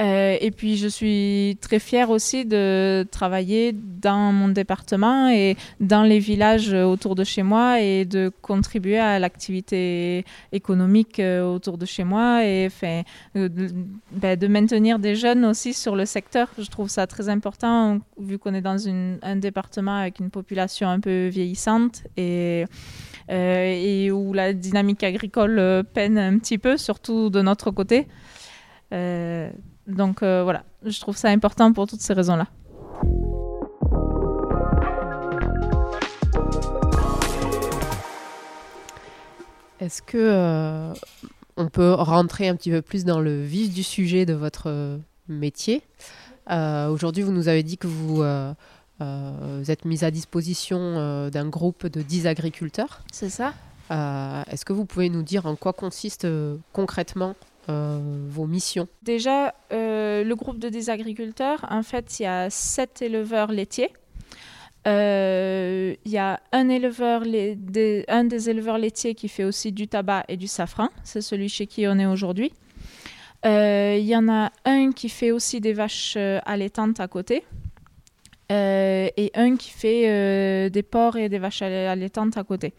Euh, 0.00 0.36
et 0.40 0.52
puis 0.52 0.76
je 0.76 0.86
suis 0.86 1.58
très 1.60 1.80
fière 1.80 2.10
aussi 2.10 2.44
de 2.44 3.04
travailler 3.10 3.72
dans 3.72 4.32
mon 4.32 4.48
département 4.48 5.28
et 5.28 5.56
dans 5.80 6.04
les 6.04 6.20
villages 6.20 6.72
autour 6.72 7.16
de 7.16 7.24
chez 7.24 7.42
moi 7.42 7.80
et 7.80 8.04
de 8.04 8.30
contribuer 8.40 8.98
à 8.98 9.18
l'activité 9.18 10.24
économique 10.52 11.18
euh, 11.18 11.42
autour 11.42 11.78
de 11.78 11.86
chez 11.86 12.04
moi 12.04 12.44
et 12.44 12.68
euh, 12.84 13.48
ben, 14.12 14.38
de, 14.38 14.46
maintenir 14.46 15.00
des 15.00 15.16
jeunes 15.16 15.44
aussi 15.44 15.74
sur 15.74 15.96
le 15.96 16.06
secteur. 16.06 16.48
Je 16.58 16.70
trouve 16.70 16.88
ça 16.88 17.08
très 17.08 17.28
important 17.28 17.98
vu 18.20 18.38
qu'on 18.38 18.54
est 18.54 18.60
dans 18.60 18.88
un 18.88 19.36
département 19.36 19.96
avec 19.96 20.20
une 20.20 20.30
population 20.30 20.88
un 20.88 21.00
peu 21.00 21.26
vieillissante 21.26 22.04
et 22.16 22.66
où 24.12 24.32
la 24.32 24.52
dynamique 24.52 25.02
agricole 25.02 25.84
peine 25.92 26.18
un 26.18 26.38
petit 26.38 26.58
peu, 26.58 26.76
surtout 26.76 27.30
de 27.30 27.42
notre 27.42 27.72
côté. 27.72 28.06
Donc 29.88 30.22
euh, 30.22 30.42
voilà, 30.44 30.64
je 30.84 31.00
trouve 31.00 31.16
ça 31.16 31.28
important 31.28 31.72
pour 31.72 31.86
toutes 31.86 32.02
ces 32.02 32.12
raisons-là. 32.12 32.46
Est-ce 39.80 40.02
que 40.02 40.18
euh, 40.18 40.92
on 41.56 41.68
peut 41.68 41.94
rentrer 41.94 42.48
un 42.48 42.56
petit 42.56 42.70
peu 42.70 42.82
plus 42.82 43.06
dans 43.06 43.20
le 43.20 43.42
vif 43.42 43.72
du 43.72 43.82
sujet 43.82 44.26
de 44.26 44.34
votre 44.34 44.98
métier? 45.26 45.82
Aujourd'hui, 46.50 47.22
vous 47.22 47.32
nous 47.32 47.48
avez 47.48 47.62
dit 47.62 47.76
que 47.76 47.86
vous, 47.86 48.24
vous 49.00 49.70
êtes 49.70 49.84
mise 49.84 50.02
à 50.02 50.10
disposition 50.10 51.28
d'un 51.30 51.48
groupe 51.48 51.86
de 51.86 52.00
10 52.00 52.26
agriculteurs. 52.26 53.02
C'est 53.12 53.28
ça. 53.28 53.52
Est-ce 53.90 54.64
que 54.64 54.72
vous 54.72 54.86
pouvez 54.86 55.10
nous 55.10 55.22
dire 55.22 55.46
en 55.46 55.56
quoi 55.56 55.74
consiste 55.74 56.26
concrètement 56.72 57.36
vos 57.68 58.46
missions 58.46 58.88
Déjà, 59.02 59.54
le 59.70 60.34
groupe 60.34 60.58
de 60.58 60.68
10 60.68 60.88
agriculteurs, 60.88 61.66
en 61.70 61.82
fait, 61.82 62.18
il 62.18 62.22
y 62.24 62.26
a 62.26 62.50
7 62.50 63.02
éleveurs 63.02 63.52
laitiers 63.52 63.90
euh, 64.86 65.94
il 66.04 66.10
y 66.10 66.18
a 66.18 66.40
un, 66.52 66.68
éleveur, 66.68 67.22
des, 67.22 68.04
un 68.08 68.24
des 68.24 68.48
éleveurs 68.48 68.78
laitiers 68.78 69.14
qui 69.14 69.28
fait 69.28 69.44
aussi 69.44 69.72
du 69.72 69.88
tabac 69.88 70.24
et 70.28 70.36
du 70.36 70.46
safran. 70.46 70.88
C'est 71.04 71.20
celui 71.20 71.48
chez 71.48 71.66
qui 71.66 71.86
on 71.86 71.98
est 71.98 72.06
aujourd'hui. 72.06 72.52
Euh, 73.44 73.96
il 73.98 74.06
y 74.06 74.16
en 74.16 74.28
a 74.28 74.50
un 74.64 74.92
qui 74.92 75.08
fait 75.08 75.30
aussi 75.30 75.60
des 75.60 75.72
vaches 75.72 76.14
euh, 76.16 76.40
allaitantes 76.44 77.00
à 77.00 77.08
côté. 77.08 77.44
Et 78.50 79.30
un 79.34 79.56
qui 79.56 79.70
fait 79.70 80.70
des 80.70 80.82
porcs 80.82 81.16
et 81.16 81.28
des 81.28 81.38
vaches 81.38 81.62
allaitantes 81.62 82.36
à 82.36 82.44
côté. 82.44 82.72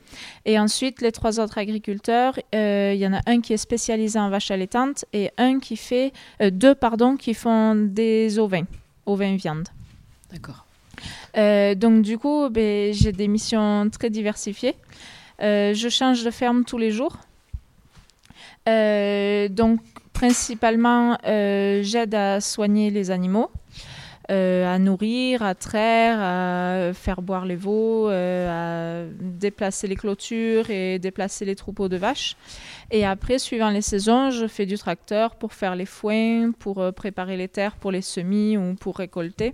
Et 0.46 0.58
ensuite, 0.58 1.02
les 1.02 1.12
trois 1.12 1.40
autres 1.40 1.58
agriculteurs, 1.58 2.40
il 2.54 2.96
y 2.96 3.06
en 3.06 3.14
a 3.14 3.22
un 3.28 3.40
qui 3.42 3.54
est 3.54 3.58
spécialisé 3.58 4.18
en 4.20 4.30
vaches 4.30 4.52
allaitantes 4.52 5.06
et 5.14 5.30
un 5.38 5.60
qui 5.60 5.78
fait, 5.78 6.12
deux 6.40 6.76
pardon, 6.76 7.18
qui 7.18 7.34
font 7.34 7.76
des 7.76 8.40
ovins, 8.40 8.66
ovins 9.06 9.36
viande. 9.36 9.68
D'accord. 10.32 10.66
Euh, 11.38 11.76
donc 11.76 12.02
du 12.02 12.18
coup, 12.18 12.50
ben, 12.50 12.94
j'ai 12.94 13.12
des 13.12 13.28
missions 13.28 13.90
très 13.90 14.10
diversifiées. 14.10 14.76
Euh, 15.42 15.74
je 15.74 15.90
change 15.90 16.24
de 16.24 16.32
ferme 16.32 16.64
tous 16.66 16.78
les 16.78 16.92
jours. 16.92 17.18
Euh, 18.68 19.48
donc 19.48 19.80
principalement, 20.14 21.18
j'aide 21.24 22.16
à 22.16 22.42
soigner 22.42 22.90
les 22.90 23.12
animaux. 23.12 23.50
À 24.30 24.78
nourrir, 24.80 25.42
à 25.42 25.56
traire, 25.56 26.20
à 26.22 26.94
faire 26.94 27.22
boire 27.22 27.46
les 27.46 27.56
veaux, 27.56 28.08
à 28.10 29.04
déplacer 29.20 29.88
les 29.88 29.96
clôtures 29.96 30.70
et 30.70 31.00
déplacer 31.00 31.46
les 31.46 31.56
troupeaux 31.56 31.90
de 31.90 31.98
vaches. 31.98 32.36
Et 32.92 33.06
après, 33.06 33.40
suivant 33.40 33.70
les 33.70 33.82
saisons, 33.82 34.30
je 34.30 34.48
fais 34.48 34.66
du 34.66 34.78
tracteur 34.78 35.36
pour 35.36 35.54
faire 35.54 35.76
les 35.76 35.86
foins, 35.86 36.52
pour 36.52 36.94
préparer 36.94 37.38
les 37.38 37.48
terres 37.48 37.76
pour 37.76 37.92
les 37.92 38.02
semis 38.02 38.58
ou 38.58 38.76
pour 38.76 38.98
récolter. 38.98 39.54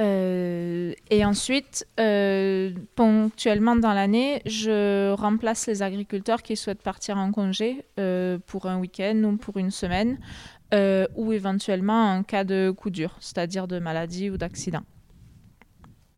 Euh, 0.00 0.92
et 1.10 1.24
ensuite, 1.24 1.86
euh, 1.98 2.70
ponctuellement 2.94 3.74
dans 3.74 3.92
l'année, 3.92 4.42
je 4.46 5.12
remplace 5.12 5.66
les 5.66 5.82
agriculteurs 5.82 6.42
qui 6.42 6.56
souhaitent 6.56 6.82
partir 6.82 7.16
en 7.16 7.32
congé 7.32 7.84
euh, 7.98 8.38
pour 8.46 8.66
un 8.66 8.78
week-end 8.78 9.20
ou 9.24 9.36
pour 9.36 9.56
une 9.56 9.72
semaine, 9.72 10.18
ou 10.72 11.32
éventuellement 11.32 12.12
en 12.12 12.22
cas 12.22 12.44
de 12.44 12.70
coup 12.70 12.90
dur, 12.90 13.16
c'est-à-dire 13.20 13.68
de 13.68 13.78
maladie 13.78 14.30
ou 14.30 14.36
d'accident. 14.36 14.82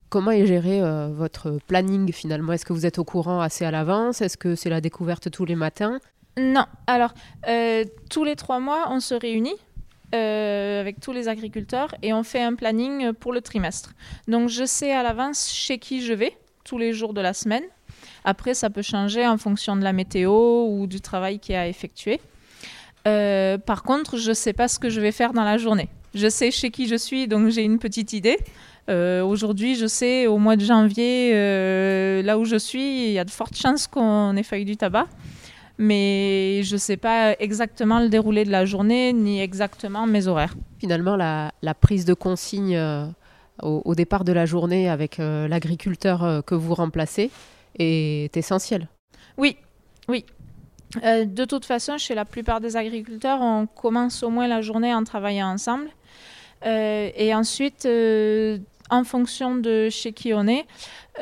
Comment 0.09 0.33
est 0.33 0.47
géré 0.47 0.80
votre 1.12 1.59
planning 1.69 2.12
finalement? 2.12 2.52
Est-ce 2.52 2.64
que 2.64 2.73
vous 2.73 2.85
êtes 2.85 2.99
au 2.99 3.04
courant 3.04 3.40
assez 3.40 3.64
à 3.64 3.71
l'avance? 3.71 4.21
Est-ce 4.21 4.37
que 4.37 4.57
c'est 4.57 4.71
la 4.71 4.80
découverte 4.80 5.30
tous 5.30 5.45
les 5.45 5.54
matins? 5.54 6.00
Non. 6.37 6.66
Alors, 6.87 7.14
tous 8.11 8.25
les 8.25 8.35
trois 8.35 8.59
mois, 8.59 8.88
on 8.90 8.99
se 8.99 9.14
réunit 9.14 9.54
euh, 10.12 10.80
avec 10.80 10.99
tous 10.99 11.12
les 11.12 11.28
agriculteurs 11.28 11.95
et 12.02 12.12
on 12.12 12.25
fait 12.25 12.42
un 12.42 12.57
planning 12.57 13.12
pour 13.12 13.33
le 13.33 13.40
trimestre. 13.40 13.92
Donc 14.26 14.49
je 14.49 14.64
sais 14.64 14.90
à 14.90 15.04
l'avance 15.04 15.49
chez 15.49 15.78
qui 15.78 16.02
je 16.02 16.12
vais 16.12 16.37
tous 16.64 16.78
les 16.78 16.92
jours 16.92 17.14
de 17.14 17.21
la 17.21 17.33
semaine. 17.33 17.62
Après, 18.25 18.54
ça 18.54 18.71
peut 18.71 18.83
changer 18.83 19.25
en 19.25 19.38
fonction 19.38 19.76
de 19.76 19.85
la 19.85 19.92
météo 19.92 20.66
ou 20.66 20.88
du 20.88 21.00
travail 21.00 21.38
qui 21.38 21.54
a 21.54 21.69
effectué. 21.69 22.21
Euh, 23.07 23.59
par 23.59 23.83
contre, 23.83 24.16
je 24.16 24.30
ne 24.30 24.35
sais 24.35 24.52
pas 24.52 24.69
ce 24.69 24.78
que 24.78 24.90
je 24.90 25.00
vais 25.00 25.12
faire 25.12 25.33
dans 25.33 25.45
la 25.45 25.59
journée. 25.59 25.88
Je 26.14 26.28
sais 26.28 26.50
chez 26.50 26.71
qui 26.71 26.87
je 26.87 26.97
suis, 26.97 27.28
donc 27.28 27.49
j'ai 27.49 27.62
une 27.62 27.78
petite 27.78 28.12
idée. 28.12 28.38
Euh, 28.88 29.23
aujourd'hui, 29.23 29.76
je 29.76 29.87
sais 29.87 30.26
au 30.26 30.38
mois 30.38 30.57
de 30.57 30.64
janvier, 30.64 31.33
là 32.23 32.38
où 32.38 32.45
je 32.45 32.57
suis, 32.57 33.07
il 33.07 33.12
y 33.12 33.19
a 33.19 33.25
de 33.25 33.30
fortes 33.30 33.57
chances 33.57 33.87
qu'on 33.87 34.37
ait 34.37 34.42
failli 34.42 34.64
du 34.64 34.76
tabac 34.76 35.07
mais 35.80 36.62
je 36.62 36.75
ne 36.75 36.78
sais 36.78 36.99
pas 36.99 37.35
exactement 37.40 38.00
le 38.00 38.11
déroulé 38.11 38.45
de 38.45 38.50
la 38.50 38.66
journée 38.66 39.14
ni 39.14 39.40
exactement 39.40 40.07
mes 40.07 40.28
horaires. 40.28 40.54
Finalement, 40.78 41.16
la, 41.16 41.75
prise 41.80 42.04
de 42.04 42.12
consigne 42.12 42.76
euh, 42.76 43.07
au, 43.62 43.95
départ 43.95 44.25
de 44.25 44.33
la 44.33 44.45
journée 44.45 44.90
avec 44.90 45.19
euh, 45.19 45.49
l'agriculteur 45.49 46.23
euh, 46.23 46.42
que 46.42 46.54
vous 46.54 46.75
remplacez 46.75 47.30
est 47.78 48.37
essentielle. 48.37 48.88
Oui, 49.38 49.57
oui. 50.07 50.26
De 50.97 51.44
toute 51.44 51.64
façon, 51.64 51.99
chez 51.99 52.14
la 52.14 52.25
plupart 52.25 52.61
des 52.61 52.76
agriculteurs, 52.76 53.40
on 53.40 53.66
commence 53.66 54.23
au 54.23 54.30
moins 54.30 54.49
la 54.49 54.61
journée 54.61 54.92
en 54.92 55.04
travaillant 55.04 55.49
ensemble. 55.49 55.88
et 56.64 57.32
ensuite, 57.35 57.87
en 58.90 59.04
fonction 59.04 59.56
de 59.56 59.88
chez 59.88 60.12
qui 60.12 60.35
on 60.35 60.47
est, 60.47 60.66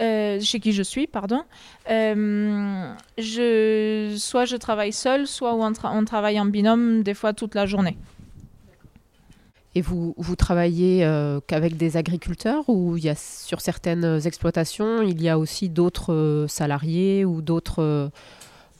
euh, 0.00 0.40
chez 0.40 0.60
qui 0.60 0.72
je 0.72 0.82
suis, 0.82 1.06
pardon, 1.06 1.42
euh, 1.90 2.92
soit 3.16 4.44
je 4.44 4.56
travaille 4.56 4.92
seul, 4.92 5.26
soit 5.26 5.54
on, 5.54 6.04
travaille 6.04 6.40
en 6.40 6.46
binôme, 6.46 7.02
des 7.02 7.14
fois 7.14 7.32
toute 7.32 7.54
la 7.54 7.66
journée. 7.66 7.96
Et 9.75 9.82
vous, 9.82 10.14
vous 10.16 10.34
travaillez 10.34 11.04
euh, 11.04 11.40
qu'avec 11.46 11.76
des 11.76 11.96
agriculteurs 11.96 12.68
ou 12.68 12.96
sur 13.16 13.60
certaines 13.60 14.20
exploitations, 14.26 15.02
il 15.02 15.22
y 15.22 15.28
a 15.28 15.38
aussi 15.38 15.68
d'autres 15.68 16.46
salariés 16.48 17.25
ou 17.25 17.42
d'autres... 17.42 18.10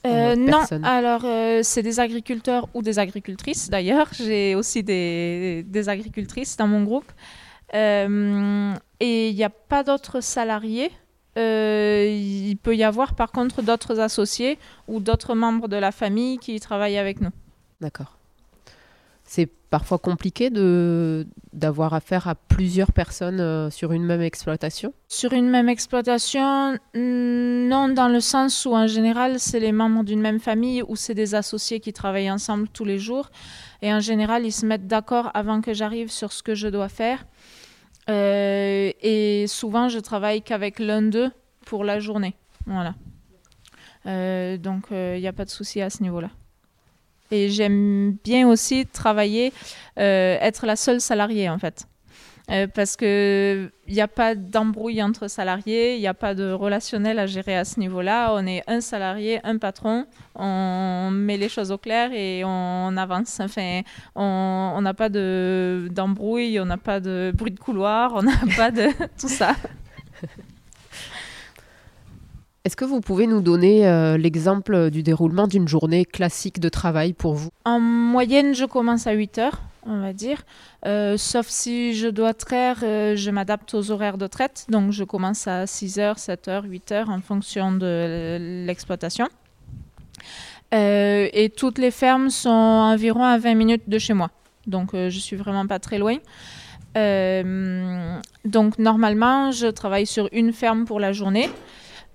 non, 0.05 0.63
alors 0.83 1.27
c'est 1.63 1.83
des 1.83 2.01
agriculteurs 2.01 2.69
ou 2.75 2.83
des 2.83 2.99
agricultrices 2.99 3.69
d'ailleurs. 3.71 4.09
J'ai 4.13 4.55
aussi 4.55 4.83
des, 4.83 5.65
des, 5.67 5.89
agricultrices 5.89 6.57
dans 6.57 6.69
mon 6.69 6.83
groupe. 6.83 7.11
Euh, 7.75 8.75
et 9.01 9.29
il 9.31 9.35
n'y 9.35 9.45
a 9.45 9.51
pas 9.51 9.83
d'autres 9.83 10.21
salariés. 10.21 10.91
Euh, 11.37 12.07
il 12.09 12.57
peut 12.57 12.75
y 12.75 12.83
avoir 12.83 13.15
par 13.15 13.31
contre 13.31 13.63
d'autres 13.63 14.01
associés 14.01 14.59
ou 14.89 14.99
d'autres 14.99 15.35
membres 15.35 15.69
de 15.69 15.77
la 15.77 15.93
famille 15.93 16.39
qui 16.39 16.59
travaillent 16.59 16.99
avec 16.99 17.21
nous. 17.21 17.31
D'accord. 17.81 18.18
C'est 19.31 19.51
parfois 19.69 19.99
compliqué 19.99 20.49
de 20.49 21.27
d'avoir 21.53 21.93
affaire 21.93 22.29
à 22.29 22.35
plusieurs 22.35 22.93
personnes 22.93 23.41
euh, 23.41 23.69
sur 23.69 23.93
une 23.93 24.05
même 24.05 24.23
exploitation? 24.23 24.95
Sur 25.07 25.35
une 25.35 25.51
même 25.51 25.69
exploitation, 25.69 26.79
non, 26.95 27.91
dans 27.91 28.09
le 28.09 28.21
sens 28.21 28.65
où 28.65 28.75
en 28.75 28.87
général 28.87 29.39
c'est 29.39 29.61
les 29.61 29.73
membres 29.73 30.03
d'une 30.03 30.23
même 30.23 30.41
famille 30.41 30.83
ou 30.89 30.97
c'est 30.97 31.13
des 31.13 31.35
associés 31.35 31.79
qui 31.79 31.93
travaillent 31.93 32.31
ensemble 32.31 32.69
tous 32.69 32.87
les 32.87 32.99
jours. 32.99 33.31
Et 33.83 33.93
en 33.93 34.01
général, 34.01 34.47
ils 34.47 34.53
se 34.53 34.65
mettent 34.65 34.87
d'accord 34.87 35.31
avant 35.35 35.61
que 35.61 35.75
j'arrive 35.75 36.11
sur 36.11 36.33
ce 36.33 36.43
que 36.43 36.55
je 36.55 36.69
dois 36.69 36.89
faire. 36.89 37.27
Euh, 38.09 38.91
et 39.03 39.45
souvent, 39.47 39.91
je 39.91 39.99
travaille 39.99 40.41
qu'avec 40.41 40.79
l'un 40.79 41.03
d'eux 41.03 41.31
pour 41.67 41.85
la 41.85 42.01
journée. 42.01 42.35
Voilà. 42.65 42.95
Euh, 44.07 44.57
donc, 44.57 44.87
il 44.91 45.21
n'y 45.21 45.29
a 45.29 45.35
pas 45.35 45.45
de 45.45 45.51
souci 45.51 45.83
à 45.83 45.91
ce 45.91 46.03
niveau-là. 46.03 46.31
Et 47.31 47.51
j'aime 47.51 48.17
bien 48.25 48.49
aussi 48.49 48.87
travailler, 48.87 49.53
être 49.97 50.67
la 50.67 50.77
seule 50.77 51.01
salariée 51.01 51.49
en 51.49 51.59
fait. 51.59 51.87
Euh, 52.51 52.67
parce 52.67 52.97
qu'il 52.97 53.71
n'y 53.89 54.01
a 54.01 54.09
pas 54.09 54.35
d'embrouille 54.35 55.03
entre 55.03 55.29
salariés, 55.29 55.97
il 55.97 56.01
n'y 56.01 56.07
a 56.07 56.15
pas 56.15 56.35
de 56.35 56.51
relationnel 56.51 57.19
à 57.19 57.27
gérer 57.27 57.55
à 57.55 57.67
ce 57.67 57.79
niveau-là. 57.79 58.33
On 58.33 58.47
est 58.47 58.63
un 58.67 58.81
salarié, 58.81 59.39
un 59.45 59.59
patron, 59.59 60.07
on 60.35 61.11
met 61.13 61.37
les 61.37 61.51
choses 61.51 61.71
au 61.71 61.77
clair 61.77 62.11
et 62.13 62.43
on, 62.47 62.97
avance. 62.97 63.41
Enfin, 63.41 63.83
on 64.15 64.81
n'a 64.81 64.95
pas 64.95 65.11
d'embrouille, 65.11 66.59
on 66.59 66.65
n'a 66.65 66.79
pas 66.79 67.01
de 67.01 67.33
bruit 67.35 67.51
de 67.53 67.61
couloir, 67.61 68.15
on 68.15 68.23
n'a 68.23 68.39
pas 68.57 68.71
de 68.71 68.89
tout 69.21 69.29
ça. 69.29 69.55
Est-ce 72.69 72.77
que 72.77 72.85
vous 72.85 73.01
pouvez 73.01 73.27
nous 73.27 73.41
donner 73.41 73.89
euh, 73.89 74.19
l'exemple 74.19 74.91
du 74.91 75.03
déroulement 75.03 75.47
d'une 75.47 75.67
journée 75.67 76.05
classique 76.05 76.61
de 76.61 76.69
travail 76.69 77.15
pour 77.15 77.33
vous? 77.33 77.49
En 77.65 77.81
moyenne, 77.81 78.55
je 78.55 78.67
commence 78.67 79.07
à 79.07 79.13
8 79.13 79.39
heures 79.39 79.63
on 79.87 80.03
va 80.03 80.13
dire. 80.13 80.43
Euh, 80.85 81.17
sauf 81.17 81.47
si 81.49 81.95
je 81.95 82.09
dois 82.09 82.35
traire, 82.35 82.81
euh, 82.83 83.17
je 83.17 83.31
m'adapte 83.31 83.73
aux 83.73 83.91
horaires 83.91 84.19
de 84.19 84.27
traite. 84.27 84.67
Donc, 84.69 84.93
je 84.93 85.03
commence 85.03 85.47
à 85.47 85.65
6h, 85.65 86.19
7h, 86.19 86.69
8h 86.69 87.09
en 87.09 87.23
fonction 87.23 87.73
de 87.73 88.37
l'exploitation. 88.67 89.29
Et 90.71 91.51
toutes 91.57 91.79
les 91.79 91.91
fermes 91.91 92.29
sont 92.29 92.51
environ 92.51 93.25
à 93.25 93.39
20 93.39 93.55
minutes 93.55 93.89
de 93.89 93.99
chez 93.99 94.13
moi. 94.13 94.29
Donc, 94.67 94.91
je 94.93 95.19
suis 95.19 95.37
vraiment 95.37 95.67
pas 95.67 95.79
très 95.79 95.97
loin. 95.97 96.19
donc, 98.45 98.79
normalement, 98.79 99.53
je 99.53 99.69
travaille 99.69 100.05
sur 100.05 100.29
une 100.33 100.53
ferme 100.53 100.85
pour 100.85 101.01
la 101.01 101.15
journée. 101.15 101.49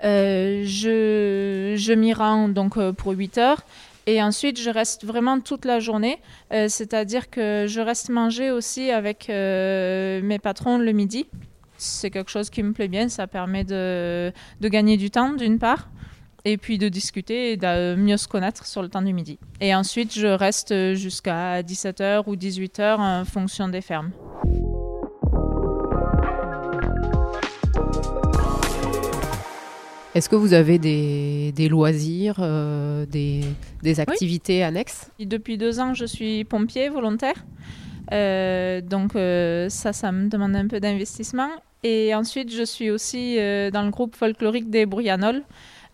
Je, 0.04 1.76
je 1.78 1.94
m'y 1.94 2.14
rends 2.14 2.50
donc 2.50 2.78
pour 2.92 3.14
8 3.14 3.38
heures 3.38 3.64
et 4.06 4.22
ensuite, 4.22 4.60
je 4.60 4.70
reste 4.70 5.06
vraiment 5.06 5.40
toute 5.40 5.66
la 5.66 5.80
journée, 5.80 6.20
euh, 6.52 6.68
c'est-à-dire 6.68 7.30
que 7.30 7.66
je 7.68 7.80
reste 7.80 8.10
manger 8.10 8.52
aussi 8.52 8.92
avec 8.92 9.30
euh, 9.30 10.22
mes 10.22 10.40
patrons 10.40 10.78
le 10.78 10.92
midi. 10.92 11.26
C'est 11.78 12.12
quelque 12.12 12.30
chose 12.30 12.50
qui 12.50 12.64
me 12.64 12.74
plaît 12.74 12.90
bien, 12.90 13.08
ça 13.08 13.28
permet 13.28 13.64
de, 13.64 14.32
de 14.60 14.68
gagner 14.68 14.98
du 14.98 15.10
temps 15.10 15.34
d'une 15.34 15.58
part. 15.58 15.90
et 16.46 16.58
puis 16.58 16.78
de 16.78 16.90
discuter 16.90 17.54
et 17.54 17.58
de 17.58 17.96
mieux 17.96 18.18
se 18.18 18.28
connaître 18.28 18.66
sur 18.66 18.82
le 18.82 18.90
temps 18.90 19.02
du 19.02 19.14
midi. 19.14 19.40
Et 19.62 19.74
ensuite, 19.74 20.14
je 20.14 20.28
reste 20.28 20.94
jusqu'à 20.94 21.62
17h 21.62 22.24
ou 22.28 22.36
18h 22.36 22.98
en 23.00 23.24
fonction 23.24 23.70
des 23.70 23.80
fermes. 23.80 24.12
Est-ce 30.16 30.30
que 30.30 30.36
vous 30.36 30.54
avez 30.54 30.78
des, 30.78 31.70
loisirs, 31.70 32.36
euh, 32.40 33.06
des, 33.08 34.00
activités 34.00 34.64
annexes? 34.64 35.10
Depuis 35.20 35.58
deux 35.58 35.80
ans, 35.80 35.96
je 35.96 36.06
suis 36.06 36.44
pompier 36.44 36.90
volontaire. 36.90 37.44
Euh, 38.12 38.80
donc 38.82 39.16
euh, 39.16 39.70
ça, 39.70 39.92
ça 39.92 40.12
me 40.12 40.30
demande 40.30 40.56
un 40.56 40.68
peu 40.68 40.80
d'investissement. 40.80 41.50
Et 41.82 42.14
ensuite, 42.14 42.54
je 42.54 42.64
suis 42.64 42.92
aussi 42.92 43.38
dans 43.38 43.84
le 43.84 43.90
groupe 43.90 44.16
folklorique 44.16 44.70
des 44.70 44.86
Brouillanols. 44.86 45.42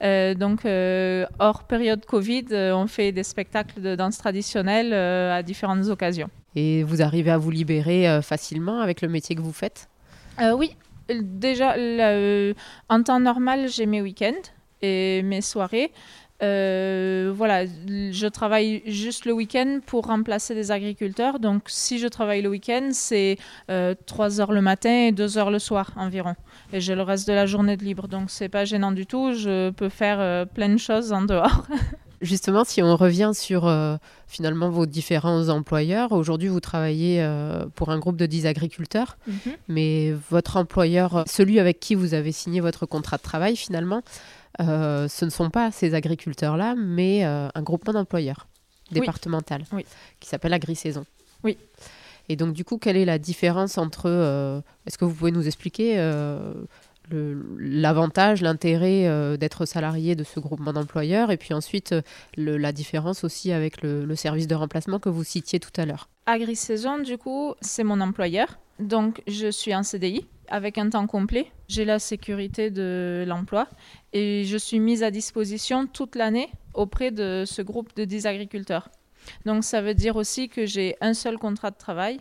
donc, 0.01 0.65
hors 1.39 1.63
période 1.63 2.05
Covid, 2.05 2.45
on 2.51 2.87
fait 2.87 3.13
des 3.13 3.23
spectacles 3.23 3.81
de 3.81 3.95
danse 3.95 4.17
traditionnelle 4.17 4.93
à 4.93 5.41
différentes 5.43 5.87
occasions. 5.87 6.29
Et 6.55 6.83
vous 6.83 7.01
arrivez 7.01 7.31
à 7.31 7.37
vous 7.37 7.51
libérer 7.51 8.21
facilement 8.21 8.81
avec 8.81 9.01
le 9.01 9.07
métier 9.07 9.35
que 9.35 9.41
vous 9.41 9.53
faites? 9.53 9.87
Oui, 10.55 10.75
déjà, 11.21 11.75
euh, 11.75 12.53
en 12.89 13.03
temps 13.03 13.19
normal, 13.19 13.67
j'ai 13.69 13.85
mes 13.85 14.01
week-ends 14.01 14.41
et 14.81 15.21
mes 15.23 15.41
soirées. 15.41 15.91
Euh, 16.41 17.33
voilà, 17.35 17.65
je 17.65 18.27
travaille 18.27 18.81
juste 18.85 19.25
le 19.25 19.33
week-end 19.33 19.79
pour 19.85 20.07
remplacer 20.07 20.55
des 20.55 20.71
agriculteurs. 20.71 21.39
Donc, 21.39 21.63
si 21.67 21.99
je 21.99 22.07
travaille 22.07 22.41
le 22.41 22.49
week-end, 22.49 22.89
c'est 22.93 23.37
3 23.67 23.73
euh, 23.75 23.95
heures 24.39 24.53
le 24.53 24.61
matin 24.61 25.07
et 25.07 25.11
2 25.11 25.37
heures 25.37 25.51
le 25.51 25.59
soir 25.59 25.91
environ. 25.97 26.35
Et 26.71 26.79
j'ai 26.79 26.95
le 26.95 27.01
reste 27.01 27.27
de 27.27 27.33
la 27.33 27.45
journée 27.45 27.75
de 27.75 27.83
libre. 27.83 28.07
Donc, 28.07 28.29
c'est 28.29 28.49
pas 28.49 28.63
gênant 28.63 28.91
du 28.91 29.05
tout. 29.05 29.33
Je 29.33 29.71
peux 29.71 29.89
faire 29.89 30.47
plein 30.47 30.69
de 30.69 30.77
choses 30.77 31.11
en 31.11 31.23
dehors. 31.23 31.67
Justement, 32.21 32.65
si 32.65 32.81
on 32.81 32.95
revient 32.97 33.31
sur 33.33 33.65
euh, 33.65 33.95
finalement 34.27 34.69
vos 34.69 34.85
différents 34.85 35.47
employeurs, 35.47 36.11
aujourd'hui 36.11 36.49
vous 36.49 36.59
travaillez 36.59 37.23
euh, 37.23 37.65
pour 37.75 37.91
un 37.91 37.99
groupe 37.99 38.17
de 38.17 38.25
10 38.25 38.45
agriculteurs, 38.45 39.17
mhm. 39.27 39.53
mais 39.69 40.13
votre 40.29 40.57
employeur, 40.57 41.23
celui 41.27 41.59
avec 41.59 41.79
qui 41.79 41.95
vous 41.95 42.13
avez 42.13 42.33
signé 42.33 42.59
votre 42.59 42.85
contrat 42.85 43.17
de 43.17 43.21
travail 43.21 43.55
finalement, 43.55 44.01
euh, 44.59 45.07
ce 45.07 45.23
ne 45.23 45.29
sont 45.29 45.49
pas 45.49 45.71
ces 45.71 45.93
agriculteurs-là, 45.93 46.75
mais 46.77 47.23
un 47.23 47.61
groupement 47.61 47.93
d'employeurs 47.93 48.47
départemental 48.91 49.63
qui 50.19 50.27
s'appelle 50.27 50.53
Agri-Saison. 50.53 51.05
Oui. 51.43 51.57
Et 52.27 52.35
donc 52.35 52.53
du 52.53 52.65
coup, 52.65 52.77
quelle 52.77 52.97
est 52.97 53.05
la 53.05 53.17
différence 53.17 53.77
entre... 53.77 54.61
Est-ce 54.85 54.97
que 54.97 55.05
vous 55.05 55.13
pouvez 55.13 55.31
nous 55.31 55.47
expliquer 55.47 55.97
l'avantage, 57.57 58.41
l'intérêt 58.41 59.07
euh, 59.07 59.37
d'être 59.37 59.65
salarié 59.65 60.15
de 60.15 60.23
ce 60.23 60.39
groupement 60.39 60.73
d'employeurs 60.73 61.31
et 61.31 61.37
puis 61.37 61.53
ensuite 61.53 61.93
euh, 61.93 62.01
la 62.37 62.71
différence 62.71 63.23
aussi 63.23 63.51
avec 63.51 63.81
le, 63.81 64.15
service 64.15 64.47
de 64.47 64.55
remplacement 64.55 64.99
que 64.99 65.09
vous 65.09 65.23
citiez 65.23 65.59
tout 65.59 65.71
à 65.77 65.85
l'heure. 65.85 66.09
Agri-Saison, 66.25 66.99
du 66.99 67.17
coup, 67.17 67.53
c'est 67.61 67.83
mon 67.83 68.01
employeur. 68.01 68.59
Donc, 68.79 69.21
je 69.27 69.49
suis 69.49 69.73
en 69.73 69.83
CDI 69.83 70.25
avec 70.49 70.77
un 70.77 70.89
temps 70.89 71.07
complet. 71.07 71.47
J'ai 71.67 71.85
la 71.85 71.99
sécurité 71.99 72.71
de 72.71 73.23
l'emploi 73.27 73.67
et 74.13 74.43
je 74.45 74.57
suis 74.57 74.79
mise 74.79 75.03
à 75.03 75.11
disposition 75.11 75.87
toute 75.87 76.15
l'année 76.15 76.49
auprès 76.73 77.11
de 77.11 77.43
ce 77.45 77.61
groupe 77.61 77.95
de 77.95 78.05
10 78.05 78.25
agriculteurs. 78.25 78.89
Donc, 79.45 79.63
ça 79.63 79.81
veut 79.81 79.93
dire 79.93 80.15
aussi 80.15 80.49
que 80.49 80.65
j'ai 80.65 80.95
un 81.01 81.13
seul 81.13 81.37
contrat 81.37 81.71
de 81.71 81.77
travail 81.77 82.19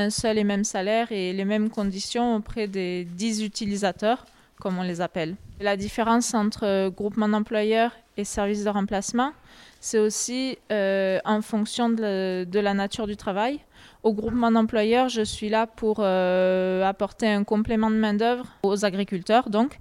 un 0.00 0.10
seul 0.10 0.38
et 0.38 0.44
même 0.44 0.64
salaire 0.64 1.12
et 1.12 1.32
les 1.32 1.44
mêmes 1.44 1.70
conditions 1.70 2.36
auprès 2.36 2.66
des 2.66 3.04
10 3.04 3.42
utilisateurs, 3.42 4.26
comme 4.60 4.78
on 4.78 4.82
les 4.82 5.00
appelle. 5.00 5.36
La 5.60 5.76
différence 5.76 6.34
entre 6.34 6.88
groupement 6.88 7.28
d'employeurs 7.28 7.92
et 8.16 8.24
service 8.24 8.64
de 8.64 8.70
remplacement, 8.70 9.32
c'est 9.80 9.98
aussi 9.98 10.58
euh, 10.72 11.18
en 11.24 11.42
fonction 11.42 11.88
de, 11.88 12.46
la 12.52 12.74
nature 12.74 13.06
du 13.06 13.16
travail. 13.16 13.60
Au 14.02 14.12
groupement 14.12 14.50
d'employeurs, 14.50 15.08
je 15.08 15.22
suis 15.22 15.48
là 15.48 15.66
pour 15.66 15.98
euh, 16.00 16.84
apporter 16.84 17.28
un 17.28 17.44
complément 17.44 17.90
de 17.90 17.96
main-d'œuvre 17.96 18.46
aux 18.62 18.84
agriculteurs, 18.84 19.50
donc. 19.50 19.78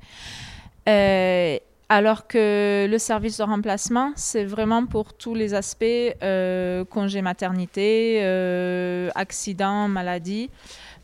Euh, 0.88 1.58
alors 1.92 2.28
que 2.28 2.88
le 2.88 2.98
service 3.00 3.40
de 3.40 3.44
remplacement, 3.44 4.12
c'est 4.16 4.46
vraiment 4.46 4.86
pour 4.86 5.16
tous 5.16 5.34
les 5.34 5.56
aspects 5.56 5.84
euh, 5.84 6.86
congé 6.86 7.24
maternité, 7.24 8.20
euh, 8.22 9.10
accident, 9.16 9.88
maladie. 9.88 10.52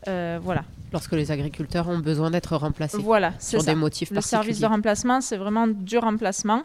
Euh, 0.06 0.38
voilà. 0.40 0.62
Lorsque 0.92 1.12
les 1.12 1.32
agriculteurs 1.32 1.88
ont 1.88 1.98
besoin 1.98 2.30
d'être 2.30 2.56
remplacés 2.56 2.98
voilà, 2.98 3.32
sur 3.40 3.64
des 3.64 3.74
motifs 3.74 4.12
Le 4.12 4.20
service 4.20 4.60
de 4.60 4.66
remplacement, 4.66 5.20
c'est 5.20 5.36
vraiment 5.36 5.66
du 5.66 5.98
remplacement. 5.98 6.62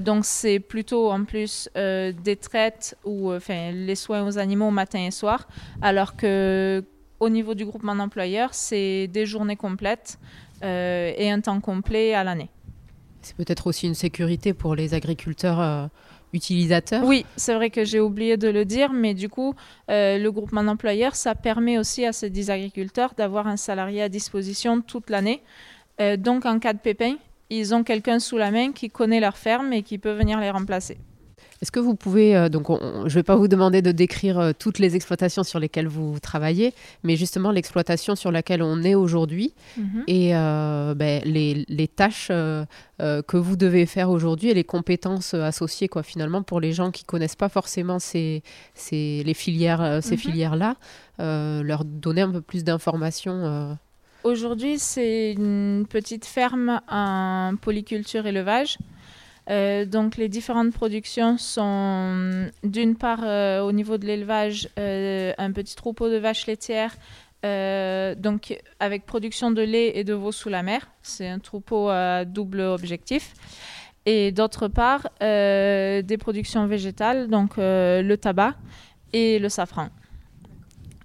donc, 0.00 0.24
c'est 0.24 0.58
plutôt 0.58 1.12
en 1.12 1.24
plus 1.24 1.70
des 1.76 2.36
traites 2.42 2.98
ou 3.04 3.30
les 3.48 3.94
soins 3.94 4.26
aux 4.26 4.38
animaux 4.38 4.72
matin 4.72 5.06
et 5.06 5.12
soir. 5.12 5.46
Alors 5.80 6.16
que 6.16 6.84
au 7.20 7.28
niveau 7.28 7.54
du 7.54 7.64
groupement 7.64 7.94
d'employeurs, 7.94 8.52
c'est 8.52 9.06
des 9.06 9.24
journées 9.24 9.56
complètes 9.56 10.18
et 10.62 11.30
un 11.30 11.40
temps 11.40 11.60
complet 11.60 12.12
à 12.12 12.24
l'année. 12.24 12.50
C'est 13.26 13.34
peut-être 13.34 13.66
aussi 13.66 13.88
une 13.88 13.96
sécurité 13.96 14.54
pour 14.54 14.76
les 14.76 14.94
agriculteurs 14.94 15.60
euh, 15.60 15.86
utilisateurs. 16.32 17.02
Oui, 17.04 17.26
c'est 17.34 17.56
vrai 17.56 17.70
que 17.70 17.84
j'ai 17.84 17.98
oublié 17.98 18.36
de 18.36 18.46
le 18.46 18.64
dire, 18.64 18.92
mais 18.92 19.14
du 19.14 19.28
coup, 19.28 19.56
euh, 19.90 20.16
le 20.16 20.30
groupement 20.30 20.62
d'employeurs, 20.62 21.16
ça 21.16 21.34
permet 21.34 21.76
aussi 21.76 22.06
à 22.06 22.12
ces 22.12 22.30
10 22.30 22.50
agriculteurs 22.50 23.14
d'avoir 23.16 23.48
un 23.48 23.56
salarié 23.56 24.00
à 24.00 24.08
disposition 24.08 24.80
toute 24.80 25.10
l'année. 25.10 25.42
Euh, 26.00 26.16
donc, 26.16 26.46
en 26.46 26.60
cas 26.60 26.72
de 26.72 26.78
pépin, 26.78 27.16
ils 27.50 27.74
ont 27.74 27.82
quelqu'un 27.82 28.20
sous 28.20 28.36
la 28.36 28.52
main 28.52 28.70
qui 28.70 28.90
connaît 28.90 29.18
leur 29.18 29.36
ferme 29.36 29.72
et 29.72 29.82
qui 29.82 29.98
peut 29.98 30.12
venir 30.12 30.38
les 30.38 30.50
remplacer. 30.50 30.96
Est-ce 31.62 31.72
que 31.72 31.80
vous 31.80 31.94
pouvez, 31.94 32.36
euh, 32.36 32.48
donc 32.48 32.66
je 32.70 33.04
ne 33.04 33.08
vais 33.08 33.22
pas 33.22 33.36
vous 33.36 33.48
demander 33.48 33.80
de 33.80 33.90
décrire 33.90 34.38
euh, 34.38 34.52
toutes 34.56 34.78
les 34.78 34.94
exploitations 34.94 35.42
sur 35.42 35.58
lesquelles 35.58 35.88
vous 35.88 36.18
travaillez, 36.20 36.74
mais 37.02 37.16
justement 37.16 37.50
l'exploitation 37.50 38.14
sur 38.14 38.30
laquelle 38.30 38.62
on 38.62 38.82
est 38.82 38.94
aujourd'hui 38.94 39.54
mhm. 39.78 40.04
et 40.06 40.36
euh, 40.36 40.94
ben, 40.94 41.22
les, 41.24 41.64
les, 41.68 41.88
tâches 41.88 42.28
que 42.28 43.36
vous 43.36 43.56
devez 43.56 43.86
faire 43.86 44.10
aujourd'hui 44.10 44.50
et 44.50 44.54
les 44.54 44.64
compétences 44.64 45.34
associées, 45.34 45.88
quoi, 45.88 46.02
finalement, 46.02 46.42
pour 46.42 46.60
les 46.60 46.72
gens 46.72 46.90
qui 46.90 47.04
ne 47.04 47.06
connaissent 47.06 47.36
pas 47.36 47.48
forcément 47.48 47.98
ces, 47.98 48.42
ces 48.74 49.22
les 49.24 49.34
filières, 49.34 50.00
ces 50.02 50.12
mhm. 50.12 50.18
filières-là, 50.18 50.76
leur 51.18 51.84
donner 51.84 52.22
un 52.22 52.30
peu 52.30 52.40
plus 52.40 52.64
d'informations. 52.64 53.76
Aujourd'hui, 54.24 54.78
c'est 54.78 55.32
une 55.32 55.86
petite 55.88 56.26
ferme 56.26 56.80
en 56.88 57.54
polyculture 57.60 58.26
élevage. 58.26 58.78
Euh, 59.48 59.84
donc 59.84 60.16
les 60.16 60.28
différentes 60.28 60.72
productions 60.72 61.38
sont 61.38 62.48
d'une 62.64 62.96
part 62.96 63.20
euh, 63.22 63.60
au 63.60 63.70
niveau 63.70 63.96
de 63.96 64.04
l'élevage 64.04 64.68
euh, 64.76 65.32
un 65.38 65.52
petit 65.52 65.76
troupeau 65.76 66.08
de 66.10 66.16
vaches 66.16 66.46
laitières 66.46 66.96
donc 68.18 68.60
avec 68.80 69.06
production 69.06 69.52
de 69.52 69.62
lait 69.62 69.96
et 69.96 70.02
de 70.02 70.14
veau 70.14 70.32
sous 70.32 70.48
la 70.48 70.64
mer. 70.64 70.88
C'est 71.02 71.28
un 71.28 71.38
troupeau 71.38 71.88
à 71.88 72.24
double 72.24 72.58
objectif. 72.58 73.34
Et 74.04 74.32
d'autre 74.32 74.66
part 74.66 75.08
des 75.20 76.16
productions 76.18 76.66
végétales, 76.66 77.28
donc 77.28 77.52
le 77.58 78.14
tabac 78.16 78.54
et 79.12 79.38
le 79.38 79.48
safran. 79.48 79.90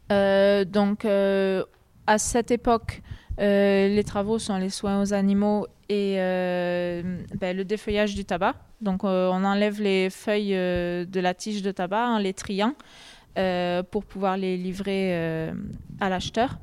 donc 0.10 1.06
à 1.06 2.18
cette 2.18 2.50
époque, 2.50 3.04
les 3.38 4.04
travaux 4.04 4.40
sont 4.40 4.58
les 4.58 4.72
soins 4.72 5.00
aux 5.00 5.14
animaux 5.14 5.68
et 5.92 6.16
euh, 6.20 7.02
ben, 7.36 7.56
le 7.56 7.66
défeuillage 7.66 8.16
du 8.16 8.24
tabac. 8.24 8.56
Donc 8.80 9.04
euh, 9.04 9.28
on 9.30 9.44
enlève 9.44 9.82
les 9.82 10.10
feuilles 10.10 10.56
euh, 10.56 11.04
de 11.04 11.20
la 11.20 11.34
tige 11.34 11.62
de 11.62 11.72
tabac 11.72 12.08
en 12.08 12.18
les 12.18 12.34
triant 12.34 12.74
pour 13.92 14.06
pouvoir 14.06 14.36
les 14.38 14.58
livrer 14.58 15.14
à 16.02 16.10
l'acheteur. 16.10 16.58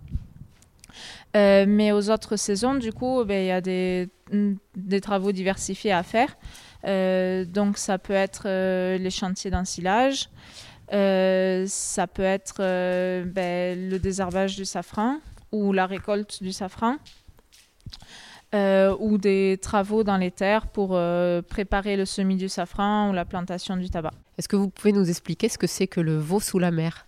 mais 1.34 1.92
aux 1.92 2.10
autres 2.10 2.36
saisons, 2.36 2.74
du 2.74 2.92
coup, 2.92 3.24
ben, 3.24 3.42
il 3.42 3.46
y 3.46 3.50
a 3.50 3.62
des, 3.62 5.00
travaux 5.00 5.32
diversifiés 5.32 5.92
à 5.92 6.02
faire. 6.02 6.36
donc 7.46 7.78
ça 7.78 7.96
peut 7.96 8.12
être 8.12 8.46
les 8.98 9.10
chantiers 9.10 9.50
d'ensilage, 9.50 10.28
ça 10.90 12.06
peut 12.06 12.22
être 12.38 12.58
ben, 13.24 13.88
le 13.88 13.98
désherbage 13.98 14.56
du 14.56 14.66
safran 14.66 15.20
ou 15.52 15.72
la 15.72 15.86
récolte 15.86 16.42
du 16.42 16.52
safran. 16.52 16.96
Euh, 18.54 18.96
ou 18.98 19.18
des 19.18 19.58
travaux 19.60 20.04
dans 20.04 20.16
les 20.16 20.30
terres 20.30 20.68
pour 20.68 20.92
euh, 20.92 21.42
préparer 21.42 21.98
le 21.98 22.06
semis 22.06 22.36
du 22.36 22.48
safran 22.48 23.10
ou 23.10 23.12
la 23.12 23.26
plantation 23.26 23.76
du 23.76 23.90
tabac. 23.90 24.12
Est-ce 24.38 24.48
que 24.48 24.56
vous 24.56 24.70
pouvez 24.70 24.92
nous 24.92 25.10
expliquer 25.10 25.50
ce 25.50 25.58
que 25.58 25.66
c'est 25.66 25.86
que 25.86 26.00
le 26.00 26.16
veau 26.16 26.40
sous 26.40 26.58
la 26.58 26.70
mer? 26.70 27.06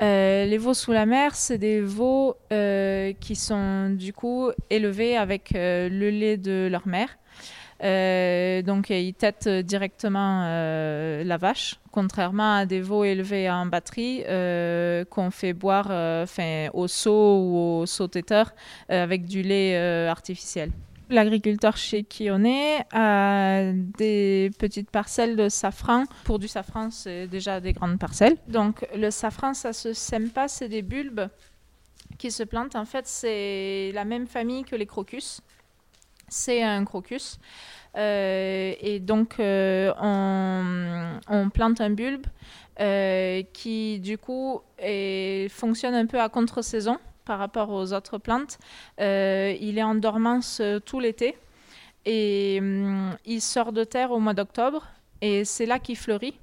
Euh, 0.00 0.46
les 0.46 0.58
veaux 0.58 0.72
sous 0.72 0.92
la 0.92 1.06
mer, 1.06 1.34
c'est 1.34 1.58
des 1.58 1.80
veaux 1.80 2.36
qui 3.20 3.34
sont 3.34 3.90
du 3.90 4.12
coup 4.12 4.50
élevés 4.70 5.16
avec 5.16 5.50
le 5.54 6.10
lait 6.10 6.36
de 6.36 6.68
leur 6.70 6.86
mère. 6.86 7.18
Euh, 7.82 8.62
donc 8.62 8.90
ils 8.90 9.14
têtent 9.14 9.48
directement 9.48 10.42
euh, 10.44 11.24
la 11.24 11.36
vache, 11.36 11.80
contrairement 11.90 12.56
à 12.56 12.66
des 12.66 12.80
veaux 12.80 13.04
élevés 13.04 13.50
en 13.50 13.66
batterie 13.66 14.22
euh, 14.28 15.04
qu'on 15.06 15.30
fait 15.30 15.52
boire 15.52 15.90
au 16.74 16.88
seau 16.88 17.38
ou 17.38 17.80
au 17.80 17.86
seau-téteur 17.86 18.52
avec 18.88 19.24
du 19.24 19.42
lait 19.42 19.76
artificiel. 20.08 20.70
l'agriculteur 21.08 21.76
chez 21.76 22.04
qui 22.04 22.30
on 22.30 22.44
est 22.44 22.84
a 22.92 23.72
des 23.72 24.50
petites 24.58 24.90
parcelles 24.90 25.36
de 25.36 25.48
safran. 25.48 26.04
Pour 26.24 26.38
du 26.38 26.48
safran, 26.48 26.90
c'est 26.90 27.26
déjà 27.26 27.60
des 27.60 27.72
grandes 27.72 27.98
parcelles. 27.98 28.36
Donc 28.48 28.86
le 28.94 29.10
safran, 29.10 29.54
ça 29.54 29.72
se 29.72 29.92
sème 29.92 30.30
pas, 30.30 30.48
c'est 30.48 30.68
des 30.68 30.82
bulbes 30.82 31.28
qui 32.18 32.30
se 32.30 32.42
plantent. 32.42 32.76
En 32.76 32.84
fait, 32.84 33.06
c'est 33.06 33.90
la 33.94 34.04
même 34.04 34.26
famille 34.26 34.64
que 34.64 34.76
les 34.76 34.86
crocus. 34.86 35.40
C'est 36.30 36.62
un 36.62 36.84
crocus. 36.84 37.38
Euh, 37.96 38.72
et 38.80 39.00
donc, 39.00 39.40
euh, 39.40 39.92
on, 40.00 41.50
plante 41.50 41.80
un 41.80 41.90
bulbe 41.90 42.26
euh, 42.78 43.42
qui, 43.52 43.98
du 43.98 44.16
coup, 44.16 44.62
fonctionne 45.50 45.94
un 45.94 46.06
peu 46.06 46.20
à 46.20 46.28
contre-saison 46.28 46.98
par 47.24 47.38
rapport 47.38 47.70
aux 47.70 47.92
autres 47.92 48.18
plantes. 48.18 48.58
Il 48.98 49.74
est 49.76 49.82
en 49.82 49.96
dormance 49.96 50.62
tout 50.86 51.00
l'été 51.00 51.36
et 52.06 52.58
hum, 52.60 53.16
il 53.26 53.40
sort 53.40 53.72
de 53.72 53.84
terre 53.84 54.12
au 54.12 54.20
mois 54.20 54.34
d'octobre 54.34 54.86
et 55.20 55.44
c'est 55.44 55.66
là 55.66 55.78
qu'il 55.80 55.96
fleurit. 55.96 56.38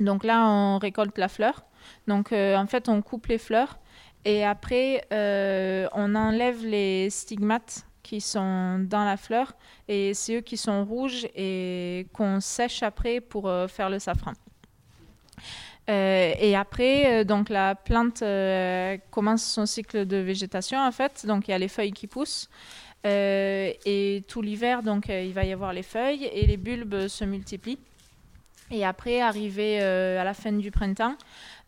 Donc 0.00 0.24
là, 0.24 0.48
on 0.48 0.78
récolte 0.78 1.18
la 1.18 1.28
fleur. 1.28 1.64
Donc 2.08 2.32
en 2.32 2.66
fait, 2.66 2.88
on 2.88 3.02
coupe 3.02 3.26
les 3.26 3.38
fleurs 3.38 3.78
et 4.24 4.44
après, 4.44 5.06
on 5.10 6.14
enlève 6.14 6.64
les 6.64 7.10
stigmates 7.10 7.84
qui 8.02 8.20
sont 8.20 8.78
dans 8.80 9.04
la 9.04 9.16
fleur 9.16 9.54
et 9.88 10.14
c'est 10.14 10.36
eux 10.36 10.40
qui 10.40 10.56
sont 10.56 10.84
rouges 10.84 11.26
et 11.34 12.06
qu'on 12.12 12.40
sèche 12.40 12.82
après 12.82 13.20
pour 13.20 13.50
faire 13.68 13.90
le 13.90 13.98
safran. 13.98 14.32
Euh, 15.88 16.34
et 16.38 16.54
après, 16.54 17.22
euh, 17.22 17.24
donc 17.24 17.48
la 17.48 17.74
plante 17.74 18.22
euh, 18.22 18.96
commence 19.10 19.42
son 19.42 19.66
cycle 19.66 20.06
de 20.06 20.16
végétation 20.18 20.78
en 20.78 20.92
fait. 20.92 21.26
Donc 21.26 21.48
il 21.48 21.50
y 21.50 21.54
a 21.54 21.58
les 21.58 21.68
feuilles 21.68 21.92
qui 21.92 22.06
poussent. 22.06 22.48
et 23.04 24.24
tout 24.28 24.42
l'hiver, 24.42 24.82
donc 24.82 25.08
il 25.08 25.32
va 25.32 25.44
y 25.44 25.52
avoir 25.52 25.72
les 25.72 25.82
feuilles 25.82 26.24
et 26.24 26.46
les 26.46 26.56
bulbes 26.56 27.08
se 27.08 27.24
multiplient. 27.24 27.78
Et 28.72 28.84
après, 28.84 29.20
arrivé 29.20 29.80
à 29.80 30.24
la 30.24 30.34
fin 30.34 30.52
du 30.52 30.70
printemps, 30.70 31.16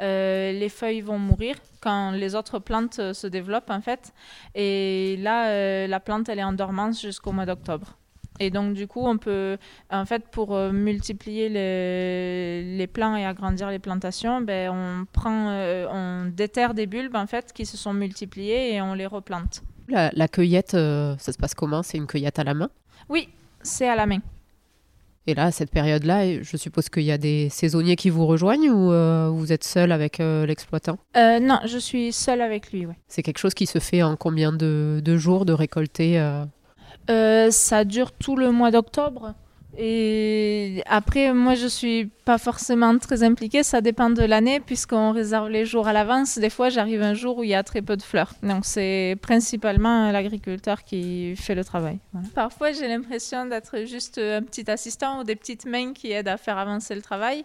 les 0.00 0.68
feuilles 0.70 1.02
vont 1.02 1.18
mourir 1.18 1.56
quand 1.80 2.12
les 2.12 2.34
autres 2.34 2.58
plantes 2.58 3.12
se 3.12 3.26
développent 3.26 3.70
en 3.70 3.82
fait. 3.82 4.12
Et 4.54 5.16
là, 5.18 5.86
la 5.86 6.00
plante, 6.00 6.28
elle 6.28 6.38
est 6.38 6.44
en 6.44 6.54
dormance 6.54 7.02
jusqu'au 7.02 7.32
mois 7.32 7.46
d'octobre. 7.46 7.98
Et 8.40 8.50
donc, 8.50 8.74
du 8.74 8.88
coup, 8.88 9.02
on 9.04 9.16
peut, 9.16 9.58
en 9.90 10.04
fait, 10.06 10.26
pour 10.28 10.54
euh, 10.54 10.72
multiplier 10.72 11.48
les, 11.48 12.76
les, 12.76 12.86
plants 12.88 13.14
et 13.14 13.24
agrandir 13.24 13.70
les 13.70 13.78
plantations, 13.78 14.40
ben, 14.40 14.70
on 14.70 15.04
prend, 15.04 15.50
euh, 15.50 15.86
on 15.88 16.26
déterre 16.26 16.74
des 16.74 16.86
bulbes, 16.86 17.14
en 17.14 17.28
fait, 17.28 17.52
qui 17.52 17.64
se 17.64 17.76
sont 17.76 17.92
multipliés 17.92 18.74
et 18.74 18.82
on 18.82 18.94
les 18.94 19.06
replante. 19.06 19.62
La, 19.88 20.28
cueillette, 20.28 20.74
euh, 20.74 21.14
ça 21.18 21.32
se 21.32 21.38
passe 21.38 21.54
comment? 21.54 21.84
C'est 21.84 21.98
une 21.98 22.08
cueillette 22.08 22.40
à 22.40 22.44
la 22.44 22.54
main? 22.54 22.70
Oui, 23.08 23.28
c'est 23.62 23.88
à 23.88 23.94
la 23.94 24.06
main. 24.06 24.18
Et 25.26 25.34
là, 25.34 25.46
à 25.46 25.50
cette 25.50 25.70
période-là, 25.70 26.42
je 26.42 26.56
suppose 26.56 26.88
qu'il 26.88 27.04
y 27.04 27.12
a 27.12 27.18
des 27.18 27.48
saisonniers 27.48 27.96
qui 27.96 28.10
vous 28.10 28.26
rejoignent 28.26 28.70
ou 28.70 29.34
vous 29.34 29.52
êtes 29.52 29.64
seul 29.64 29.90
avec 29.90 30.18
l'exploitant? 30.18 30.98
Non, 31.14 31.60
je 31.64 31.78
suis 31.78 32.12
seule 32.12 32.42
avec 32.42 32.72
lui. 32.72 32.86
C'est 33.08 33.22
quelque 33.22 33.38
chose 33.38 33.54
qui 33.54 33.66
se 33.66 33.78
fait 33.78 34.02
en 34.02 34.16
combien 34.16 34.52
de, 34.52 35.00
de 35.02 35.16
jours 35.16 35.46
de 35.46 35.52
récolter 35.54 36.20
euh, 37.10 37.50
ça 37.50 37.84
dure 37.84 38.12
tout 38.12 38.36
le 38.36 38.50
mois 38.50 38.70
d'octobre. 38.70 39.34
Et 39.76 40.82
après, 40.86 41.32
moi, 41.32 41.54
je 41.54 41.66
suis 41.66 42.06
pas 42.24 42.38
forcément 42.38 42.96
très 42.98 43.22
impliquée. 43.22 43.62
Ça 43.62 43.80
dépend 43.80 44.10
de 44.10 44.22
l'année, 44.22 44.60
puisqu'on 44.60 45.12
réserve 45.12 45.48
les 45.50 45.64
jours 45.64 45.88
à 45.88 45.92
l'avance. 45.92 46.38
Des 46.38 46.50
fois, 46.50 46.68
j'arrive 46.68 47.02
un 47.02 47.14
jour 47.14 47.38
où 47.38 47.44
il 47.44 47.50
y 47.50 47.54
a 47.54 47.62
très 47.62 47.82
peu 47.82 47.96
de 47.96 48.02
fleurs. 48.02 48.32
Donc, 48.42 48.64
c'est 48.64 49.16
principalement 49.20 50.12
l'agriculteur 50.12 50.84
qui 50.84 51.34
fait 51.36 51.54
le 51.54 51.64
travail. 51.64 51.98
Parfois, 52.34 52.72
j'ai 52.72 52.86
l'impression 52.88 53.46
d'être 53.46 53.84
juste 53.84 54.18
un 54.18 54.42
petit 54.42 54.70
assistant 54.70 55.20
ou 55.20 55.24
des 55.24 55.36
petites 55.36 55.66
mains 55.66 55.92
qui 55.92 56.12
aident 56.12 56.28
à 56.28 56.36
faire 56.36 56.58
avancer 56.58 56.94
le 56.94 57.02
travail. 57.02 57.44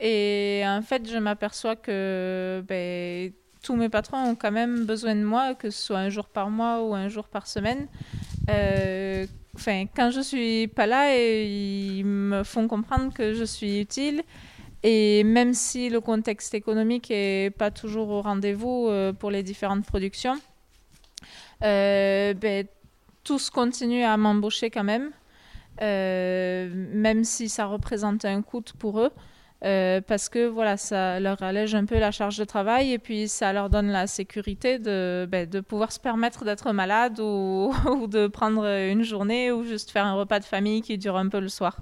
Et 0.00 0.62
en 0.64 0.82
fait, 0.82 1.08
je 1.10 1.18
m'aperçois 1.18 1.76
que 1.76 2.62
ben, 2.66 3.32
tous 3.62 3.76
mes 3.76 3.88
patrons 3.88 4.30
ont 4.30 4.34
quand 4.34 4.52
même 4.52 4.84
besoin 4.84 5.14
de 5.14 5.24
moi, 5.24 5.54
que 5.54 5.70
ce 5.70 5.82
soit 5.86 5.98
un 5.98 6.08
jour 6.08 6.28
par 6.28 6.50
mois 6.50 6.82
ou 6.82 6.94
un 6.94 7.08
jour 7.08 7.28
par 7.28 7.46
semaine. 7.46 7.88
Euh, 8.48 9.26
quand 9.66 10.10
je 10.10 10.20
suis 10.20 10.68
pas 10.68 10.86
là, 10.86 11.14
ils 11.16 12.04
me 12.04 12.42
font 12.42 12.68
comprendre 12.68 13.12
que 13.12 13.34
je 13.34 13.44
suis 13.44 13.80
utile. 13.80 14.22
Et 14.82 15.24
même 15.24 15.54
si 15.54 15.88
le 15.88 16.00
contexte 16.00 16.54
économique 16.54 17.10
est 17.10 17.50
pas 17.56 17.70
toujours 17.70 18.10
au 18.10 18.22
rendez-vous 18.22 18.86
euh, 18.88 19.12
pour 19.12 19.30
les 19.30 19.42
différentes 19.42 19.84
productions, 19.84 20.36
euh, 21.64 22.32
ben, 22.34 22.64
tous 23.24 23.50
continuent 23.50 24.04
à 24.04 24.16
m'embaucher 24.16 24.70
quand 24.70 24.84
même, 24.84 25.10
même 25.80 27.24
si 27.24 27.48
ça 27.48 27.66
représente 27.66 28.24
un 28.24 28.42
coût 28.42 28.62
pour 28.78 29.00
eux. 29.00 29.10
Euh, 29.64 30.00
parce 30.00 30.28
que 30.28 30.46
voilà, 30.46 30.76
ça 30.76 31.18
leur 31.18 31.42
allège 31.42 31.74
un 31.74 31.84
peu 31.84 31.98
la 31.98 32.12
charge 32.12 32.38
de 32.38 32.44
travail 32.44 32.92
et 32.92 32.98
puis 32.98 33.26
ça 33.26 33.52
leur 33.52 33.70
donne 33.70 33.88
la 33.88 34.06
sécurité 34.06 34.78
de, 34.78 35.26
ben, 35.28 35.48
de 35.50 35.58
pouvoir 35.58 35.90
se 35.90 35.98
permettre 35.98 36.44
d'être 36.44 36.72
malade 36.72 37.18
ou, 37.18 37.74
ou, 37.90 38.06
de 38.06 38.28
prendre 38.28 38.64
une 38.64 39.02
journée 39.02 39.50
ou 39.50 39.64
juste 39.64 39.90
faire 39.90 40.06
un 40.06 40.14
repas 40.14 40.38
de 40.38 40.44
famille 40.44 40.80
qui 40.80 40.96
dure 40.96 41.16
un 41.16 41.28
peu 41.28 41.40
le 41.40 41.48
soir. 41.48 41.78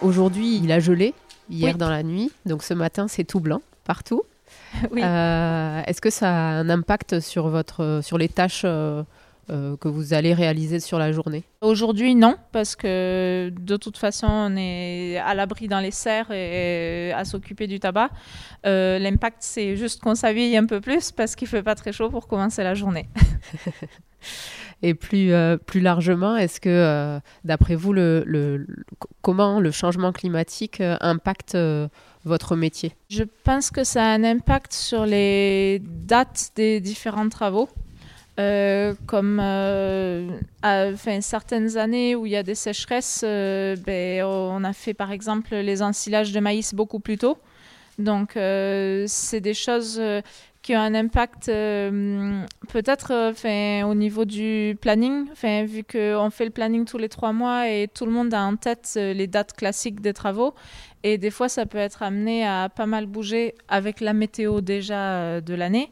Aujourd'hui, 0.00 0.60
il 0.62 0.70
a 0.70 0.78
gelé 0.78 1.12
hier 1.50 1.76
dans 1.76 1.90
la 1.90 2.02
nuit, 2.04 2.30
donc 2.46 2.62
ce 2.62 2.72
matin 2.72 3.08
c'est 3.08 3.24
tout 3.24 3.40
blanc 3.40 3.62
partout. 3.84 4.22
Oui. 4.92 5.02
Euh, 5.02 5.82
est-ce 5.86 6.00
que 6.00 6.10
ça 6.10 6.28
a 6.28 6.52
un 6.52 6.70
impact 6.70 7.18
sur, 7.18 7.48
votre, 7.48 8.00
sur 8.04 8.18
les 8.18 8.28
tâches 8.28 8.62
euh, 8.64 9.02
euh, 9.50 9.76
que 9.76 9.88
vous 9.88 10.14
allez 10.14 10.32
réaliser 10.32 10.78
sur 10.78 10.98
la 10.98 11.10
journée 11.10 11.42
Aujourd'hui, 11.60 12.14
non, 12.14 12.36
parce 12.52 12.76
que 12.76 13.52
de 13.58 13.76
toute 13.76 13.96
façon, 13.96 14.28
on 14.28 14.56
est 14.56 15.16
à 15.18 15.34
l'abri 15.34 15.66
dans 15.66 15.80
les 15.80 15.90
serres 15.90 16.30
et, 16.30 17.12
à 17.12 17.24
s'occuper 17.24 17.66
du 17.66 17.80
tabac. 17.80 18.10
Euh, 18.64 18.98
l'impact, 19.00 19.38
c'est 19.40 19.76
juste 19.76 20.02
qu'on 20.02 20.14
s'habille 20.14 20.56
un 20.56 20.66
peu 20.66 20.80
plus 20.80 21.10
parce 21.10 21.34
qu'il 21.34 21.46
ne 21.46 21.50
fait 21.50 21.62
pas 21.64 21.74
très 21.74 21.92
chaud 21.92 22.10
pour 22.10 22.28
commencer 22.28 22.62
la 22.62 22.74
journée. 22.74 23.08
et 24.82 24.94
plus, 24.94 25.32
euh, 25.32 25.56
plus 25.56 25.80
largement, 25.80 26.36
est-ce 26.36 26.60
que, 26.60 27.18
d'après 27.42 27.74
vous, 27.74 27.92
le, 27.92 28.66
comment 29.20 29.58
le 29.58 29.72
changement 29.72 30.12
climatique 30.12 30.80
impacte 31.00 31.58
votre 32.24 32.54
métier? 32.54 32.94
Je 33.08 33.24
pense 33.42 33.72
que 33.72 33.82
ça 33.82 34.04
a 34.04 34.14
un 34.14 34.22
impact 34.22 34.72
sur 34.72 35.06
les 35.06 35.82
dates 35.82 36.50
des 36.54 36.80
différents 36.80 37.28
travaux. 37.28 37.68
Euh, 38.40 38.94
comme 39.06 39.38
euh, 39.42 40.30
certaines 41.20 41.76
années 41.76 42.14
où 42.16 42.24
il 42.24 42.32
y 42.32 42.36
a 42.36 42.42
des 42.42 42.54
sécheresses, 42.54 43.22
euh, 43.22 43.76
ben, 43.76 44.24
on 44.24 44.64
a 44.64 44.72
fait 44.72 44.94
par 44.94 45.12
exemple 45.12 45.54
les 45.54 45.82
ensilages 45.82 46.32
de 46.32 46.40
maïs 46.40 46.74
beaucoup 46.74 47.00
plus 47.00 47.18
tôt. 47.18 47.36
Donc 47.98 48.30
c'est 48.32 49.40
des 49.42 49.52
choses 49.52 50.00
qui 50.62 50.74
ont 50.74 50.78
un 50.78 50.94
impact 50.94 51.48
peut-être 52.68 53.34
au 53.84 53.94
niveau 53.94 54.24
du 54.24 54.78
planning, 54.80 55.26
vu 55.66 55.84
qu'on 55.84 56.30
fait 56.30 56.46
le 56.46 56.50
planning 56.50 56.86
tous 56.86 56.96
les 56.96 57.10
trois 57.10 57.34
mois 57.34 57.68
et 57.68 57.88
tout 57.92 58.06
le 58.06 58.10
monde 58.10 58.32
a 58.32 58.40
en 58.40 58.56
tête 58.56 58.92
les 58.96 59.26
dates 59.26 59.52
classiques 59.52 60.00
des 60.00 60.14
travaux. 60.14 60.54
Et 61.02 61.18
des 61.18 61.30
fois, 61.30 61.50
ça 61.50 61.66
peut 61.66 61.76
être 61.76 62.02
amené 62.02 62.46
à 62.46 62.70
pas 62.74 62.86
mal 62.86 63.04
bouger 63.04 63.54
avec 63.68 64.00
la 64.00 64.14
météo 64.14 64.62
déjà 64.62 65.42
de 65.42 65.52
l'année. 65.52 65.90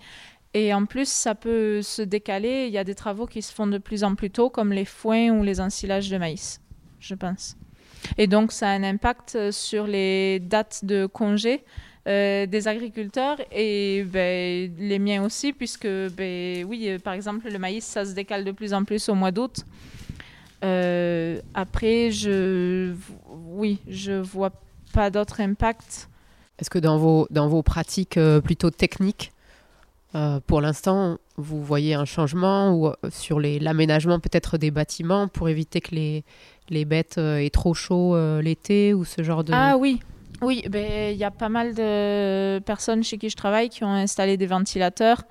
Et 0.59 0.75
en 0.75 0.87
plus, 0.87 1.09
ça 1.09 1.37
peut 1.37 1.83
se 1.83 2.03
décaler. 2.03 2.65
Il 2.67 2.73
y 2.73 2.79
a 2.79 2.85
des 2.85 2.97
travaux 2.97 3.27
qui 3.27 3.43
se 3.43 3.53
font 3.53 3.69
de 3.69 3.79
plus 3.79 4.03
en 4.03 4.17
plus 4.17 4.31
tôt, 4.31 4.51
comme 4.51 4.73
les 4.73 4.85
foins 4.85 5.31
ou 5.31 5.45
les 5.45 5.61
ensilages 5.61 6.11
de 6.11 6.19
maïs, 6.19 6.61
je 6.99 7.15
pense. 7.15 7.57
Et 8.17 8.27
donc, 8.27 8.51
ça 8.51 8.69
a 8.69 8.73
un 8.73 8.83
impact 8.83 9.53
sur 9.53 9.87
les 9.87 10.41
dates 10.41 10.85
de 10.85 11.07
congé 11.07 11.65
euh, 12.09 12.47
des 12.47 12.67
agriculteurs 12.67 13.37
et 13.53 14.03
ben, 14.05 14.73
les 14.79 14.99
miens 14.99 15.23
aussi, 15.23 15.53
puisque, 15.53 15.87
ben, 15.87 16.65
oui, 16.65 16.89
euh, 16.89 16.99
par 16.99 17.13
exemple, 17.13 17.49
le 17.49 17.59
maïs, 17.59 17.85
ça 17.85 18.05
se 18.05 18.15
décale 18.15 18.45
de 18.45 18.51
plus 18.51 18.75
en 18.75 18.83
plus 18.83 19.09
au 19.09 19.15
mois 19.15 19.31
d'août. 19.31 19.65
Euh, 20.65 21.41
après, 21.55 22.11
je, 22.11 22.95
oui, 23.29 23.79
je 23.89 24.13
vois 24.13 24.51
pas 24.93 25.11
d'autres 25.11 25.41
impacts. 25.41 26.09
Est-ce 26.59 26.71
que 26.71 26.81
dans 26.81 26.99
vos, 26.99 27.29
dans 27.31 27.47
vos 27.47 27.63
pratiques 27.63 28.19
plutôt 28.43 28.71
techniques, 28.71 29.31
euh, 30.15 30.41
pour 30.47 30.61
l'instant, 30.61 31.19
vous 31.37 31.63
voyez 31.63 31.95
un 31.95 32.07
changement 32.07 32.73
ou 32.73 32.87
euh, 32.87 32.95
sur 33.11 33.41
l'aménagement 33.41 34.21
peut-être 34.21 34.57
des 34.57 34.71
bâtiments 34.71 35.29
pour 35.29 35.49
éviter 35.49 35.81
que 35.81 35.95
les, 35.95 36.25
les 36.71 36.85
bêtes 36.85 37.19
euh, 37.19 37.39
aient 37.39 37.51
trop 37.51 37.75
chaud 37.75 38.17
l'été 38.41 38.95
ou 38.95 39.05
ce 39.05 39.23
genre 39.23 39.45
de... 39.45 39.53
Ah 39.55 39.77
oui, 39.77 40.01
oui, 40.41 40.65
ben, 40.69 41.13
il 41.13 41.19
y 41.19 41.25
a 41.25 41.31
pas 41.31 41.51
mal 41.51 41.75
de 41.75 42.59
personnes 42.61 43.03
chez 43.03 43.19
qui 43.19 43.29
je 43.29 43.37
travaille 43.37 43.69
qui 43.69 43.85
ont 43.85 43.93
installé 43.93 44.37
des 44.37 44.47
ventilateurs 44.47 45.25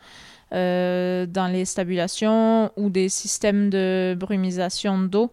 dans 0.51 1.51
les 1.51 1.65
stabulations 1.65 2.71
ou 2.77 2.89
des 2.89 3.09
systèmes 3.09 3.69
de 3.69 4.15
brumisation 4.17 4.99
d'eau 4.99 5.31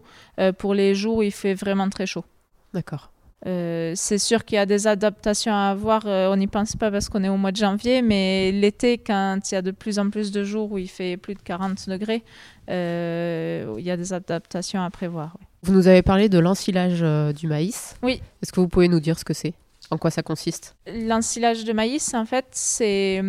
pour 0.57 0.73
les 0.73 0.93
jours 0.93 1.17
où 1.17 1.23
il 1.23 1.31
fait 1.31 1.53
vraiment 1.53 1.89
très 1.89 2.05
chaud. 2.05 2.25
D'accord. 2.73 3.11
Euh, 3.45 3.93
c'est 3.95 4.17
sûr 4.17 4.43
qu'il 4.43 4.55
y 4.55 4.59
a 4.59 4.65
des 4.65 4.87
adaptations 4.87 5.53
à 5.53 5.69
avoir. 5.69 6.07
Euh, 6.07 6.31
on 6.31 6.37
n'y 6.37 6.47
pense 6.47 6.75
pas 6.75 6.89
parce 6.89 7.09
qu'on 7.09 7.23
est 7.23 7.29
au 7.29 7.37
mois 7.37 7.51
de 7.51 7.57
janvier, 7.57 8.01
mais 8.01 8.51
l'été, 8.51 8.97
quand 8.97 9.39
il 9.51 9.55
y 9.55 9.57
a 9.57 9.61
de 9.61 9.71
plus 9.71 9.99
en 9.99 10.09
plus 10.09 10.31
de 10.31 10.43
jours 10.43 10.71
où 10.71 10.77
il 10.77 10.89
fait 10.89 11.15
plus 11.17 11.35
de 11.35 11.41
40 11.41 11.87
degrés, 11.89 12.23
euh, 12.69 13.75
il 13.77 13.85
y 13.85 13.91
a 13.91 13.97
des 13.97 14.13
adaptations 14.13 14.81
à 14.81 14.89
prévoir. 14.89 15.37
Vous 15.61 15.73
nous 15.73 15.87
avez 15.87 16.01
parlé 16.01 16.29
de 16.29 16.39
l'ensilage 16.39 17.03
du 17.33 17.47
maïs. 17.47 17.95
Oui. 18.01 18.21
Est-ce 18.41 18.51
que 18.51 18.59
vous 18.59 18.67
pouvez 18.67 18.87
nous 18.87 18.99
dire 18.99 19.17
ce 19.19 19.25
que 19.25 19.33
c'est? 19.33 19.53
En 19.91 19.97
quoi 19.99 20.09
ça 20.09 20.23
consiste? 20.23 20.75
L'ensilage 20.87 21.63
de 21.63 21.71
maïs, 21.71 22.15
en 22.15 22.25
fait, 22.25 22.45
c'est 22.51 23.21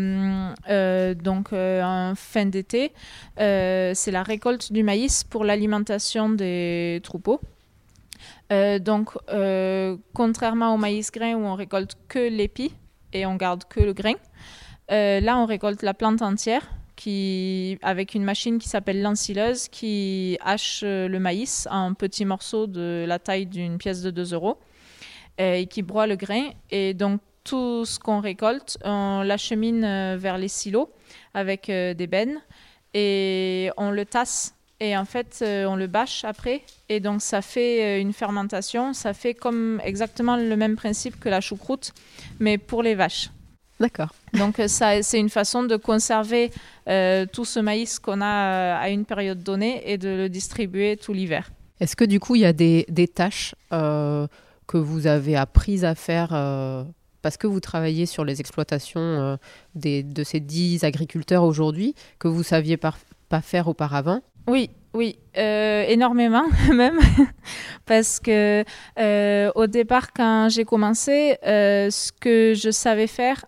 donc 1.22 1.52
en 1.52 2.12
fin 2.16 2.46
d'été. 2.46 2.92
c'est 3.37 4.11
la 4.11 4.22
récolte 4.22 4.72
du 4.72 4.83
maïs 4.83 5.24
pour 5.24 5.44
l'alimentation 5.44 6.31
des 6.31 7.00
troupeaux. 7.02 7.40
Euh, 8.52 8.78
donc, 8.78 9.11
euh, 9.28 9.96
contrairement 10.14 10.74
au 10.74 10.76
maïs 10.76 11.11
grain 11.11 11.35
où 11.35 11.44
on 11.44 11.54
récolte 11.54 11.96
que 12.09 12.28
l'épi 12.28 12.72
et 13.12 13.26
on 13.26 13.37
garde 13.37 13.64
que 13.68 13.80
le 13.80 13.92
grain, 13.92 14.14
euh, 14.92 15.20
là 15.20 15.38
on 15.38 15.46
récolte 15.46 15.82
la 15.82 15.94
plante 15.94 16.22
entière 16.22 16.62
qui, 16.94 17.78
avec 17.82 18.14
une 18.14 18.24
machine 18.24 18.59
qui 18.59 18.68
s'appelle 18.68 19.02
l'ensileuse 19.02 19.68
qui 19.68 20.38
hache 20.42 20.82
le 20.82 21.18
maïs 21.18 21.68
en 21.70 21.94
petits 21.94 22.24
morceaux 22.24 22.66
de 22.66 23.04
la 23.06 23.18
taille 23.18 23.46
d'une 23.46 23.78
pièce 23.78 24.02
de 24.02 24.11
2 24.11 24.32
euros 24.32 24.59
et 25.38 25.66
qui 25.66 25.82
broie 25.82 26.06
le 26.06 26.16
grain. 26.16 26.50
Et 26.70 26.94
donc 26.94 27.20
tout 27.44 27.85
ce 27.85 27.98
qu'on 27.98 28.20
récolte, 28.20 28.78
on 28.82 29.22
l'achemine 29.22 30.16
vers 30.16 30.38
les 30.38 30.48
silos 30.48 30.90
avec 31.35 31.66
des 31.66 32.06
bennes 32.06 32.40
et 32.94 33.70
on 33.76 33.90
le 33.90 34.06
tasse 34.06 34.55
et 34.78 34.96
en 34.96 35.04
fait, 35.06 35.38
euh, 35.42 35.64
on 35.66 35.76
le 35.76 35.86
bâche 35.86 36.24
après. 36.24 36.62
Et 36.88 37.00
donc, 37.00 37.22
ça 37.22 37.40
fait 37.40 37.82
euh, 37.82 38.00
une 38.00 38.12
fermentation. 38.12 38.92
Ça 38.92 39.14
fait 39.14 39.32
comme 39.32 39.80
exactement 39.82 40.36
le 40.36 40.56
même 40.56 40.76
principe 40.76 41.18
que 41.18 41.28
la 41.28 41.40
choucroute, 41.40 41.92
mais 42.40 42.58
pour 42.58 42.82
les 42.82 42.94
vaches. 42.94 43.30
D'accord. 43.80 44.14
Donc, 44.34 44.58
euh, 44.58 44.68
ça, 44.68 45.02
c'est 45.02 45.18
une 45.18 45.30
façon 45.30 45.62
de 45.62 45.76
conserver 45.76 46.50
tout 47.32 47.44
ce 47.44 47.58
maïs 47.58 47.98
qu'on 47.98 48.20
a 48.20 48.76
à 48.76 48.88
une 48.90 49.04
période 49.04 49.42
donnée 49.42 49.82
et 49.90 49.98
de 49.98 50.08
le 50.08 50.28
distribuer 50.28 50.96
tout 50.96 51.12
l'hiver. 51.12 51.50
Est-ce 51.80 51.96
que 51.96 52.04
du 52.04 52.20
coup, 52.20 52.36
il 52.36 52.42
y 52.42 52.46
a 52.46 52.52
des, 52.52 52.86
des 52.88 53.08
tâches 53.08 53.56
que 53.70 54.28
vous 54.76 55.06
avez 55.08 55.34
apprises 55.36 55.84
à 55.84 55.96
faire 55.96 56.28
parce 57.22 57.36
que 57.36 57.48
vous 57.48 57.58
travaillez 57.58 58.06
sur 58.06 58.24
les 58.24 58.38
exploitations 58.38 59.36
des, 59.74 60.04
de 60.04 60.22
ces 60.22 60.38
dix 60.38 60.84
agriculteurs 60.84 61.42
aujourd'hui 61.42 61.96
que 62.20 62.28
vous 62.28 62.44
saviez 62.44 62.76
pas 62.76 62.94
faire 63.42 63.66
auparavant? 63.66 64.22
Oui, 64.46 64.70
oui, 64.94 65.18
euh, 65.37 65.85
énormément 65.88 66.46
même, 66.72 66.98
parce 67.85 68.18
que 68.20 68.64
euh, 68.98 69.50
au 69.54 69.66
départ, 69.66 70.12
quand 70.14 70.48
j'ai 70.48 70.64
commencé, 70.64 71.37
euh, 71.46 71.90
ce 71.90 72.12
que 72.12 72.54
je 72.54 72.70
savais 72.70 73.06
faire, 73.06 73.44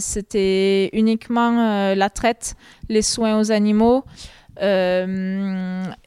c'était 0.00 0.90
uniquement 0.92 1.94
la 1.94 2.10
traite, 2.10 2.54
les 2.88 3.02
soins 3.02 3.38
aux 3.38 3.50
animaux, 3.50 4.04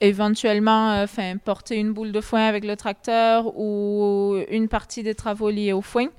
éventuellement, 0.02 1.06
porter 1.44 1.78
une 1.78 1.94
boule 1.94 2.12
de 2.12 2.22
foin 2.22 2.46
avec 2.46 2.66
le 2.66 2.76
tracteur 2.76 3.58
ou 3.58 4.36
une 4.52 4.68
partie 4.68 5.02
des 5.02 5.16
travaux 5.16 5.50
liés 5.50 5.74
au 5.74 5.82
foin. 5.82 6.10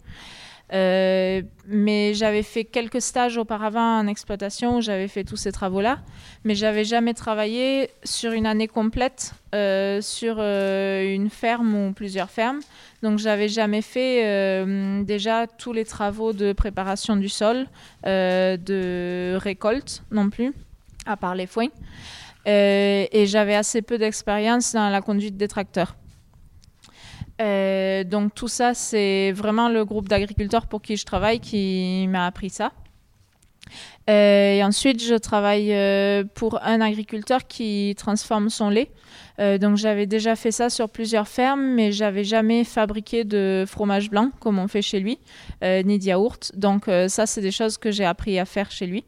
Euh, 0.73 1.43
mais 1.67 2.15
j'avais 2.15 2.43
fait 2.43 2.65
quelques 2.65 3.03
stages 3.03 3.37
auparavant 3.37 3.99
en 3.99 4.07
exploitation 4.07 4.79
où 4.79 4.81
j'avais 4.81 5.09
fait 5.09 5.23
tous 5.23 5.37
ces 5.37 5.53
travaux-là, 5.53 5.99
mais 6.45 6.55
j'avais 6.55 6.85
jamais 6.85 7.13
travaillé 7.13 7.91
sur 8.03 8.33
une 8.33 8.47
année 8.47 8.67
complète 8.67 9.35
euh, 9.55 10.01
sur 10.01 10.37
euh, 10.39 11.15
une 11.15 11.29
ferme 11.29 11.75
ou 11.75 11.93
plusieurs 11.93 12.31
fermes. 12.31 12.61
Donc 13.03 13.19
j'avais 13.19 13.49
jamais 13.49 13.83
fait 13.83 14.65
déjà 15.05 15.47
tous 15.47 15.75
les 15.75 15.85
travaux 15.85 16.33
de 16.33 16.55
préparation 16.55 17.17
du 17.17 17.29
sol, 17.29 17.67
de 18.05 19.37
récolte 19.37 20.03
non 20.11 20.31
plus, 20.31 20.55
à 21.05 21.19
part 21.19 21.35
les 21.35 21.47
foins. 21.47 21.69
et 22.47 23.25
j'avais 23.27 23.55
assez 23.55 23.83
peu 23.83 23.99
d'expérience 23.99 24.73
dans 24.73 24.89
la 24.89 25.03
conduite 25.03 25.37
des 25.37 25.49
tracteurs. 25.49 25.95
Euh, 27.41 28.05
donc 28.05 28.35
tout 28.35 28.49
ça, 28.49 28.75
c'est 28.75 29.33
vraiment 29.33 29.69
le 29.69 29.85
groupe 29.85 30.09
d'agriculteurs 30.09 30.67
pour 30.67 30.83
qui 30.83 30.97
je 30.97 31.05
travaille 31.05 31.41
qui 31.41 32.07
m'a 32.09 32.27
appris 32.27 32.51
ça. 32.51 32.73
Euh, 34.11 34.55
et 34.55 34.63
ensuite, 34.63 35.03
je 35.03 35.15
travaille 35.15 35.73
euh, 35.73 36.23
pour 36.35 36.63
un 36.63 36.81
agriculteur 36.81 37.47
qui 37.47 37.95
transforme 37.97 38.51
son 38.51 38.69
lait. 38.69 38.91
donc 39.59 39.77
j'avais 39.77 40.07
déjà 40.07 40.37
fait 40.37 40.53
ça 40.53 40.71
sur 40.71 40.89
plusieurs 40.89 41.27
fermes, 41.27 41.75
mais 41.75 41.91
j'avais 41.91 42.25
jamais 42.25 42.63
fabriqué 42.63 43.25
de 43.25 43.65
fromage 43.67 44.11
blanc 44.11 44.31
comme 44.39 44.59
on 44.59 44.69
fait 44.69 44.83
chez 44.83 45.01
lui, 45.01 45.19
ni 45.63 45.99
de 45.99 46.05
yaourt. 46.05 46.53
Donc 46.55 46.85
ça, 47.09 47.27
c'est 47.27 47.41
des 47.41 47.51
choses 47.51 47.79
que 47.79 47.91
j'ai 47.91 48.05
appris 48.05 48.39
à 48.39 48.45
faire 48.45 48.71
chez 48.71 48.87
lui. 48.87 49.05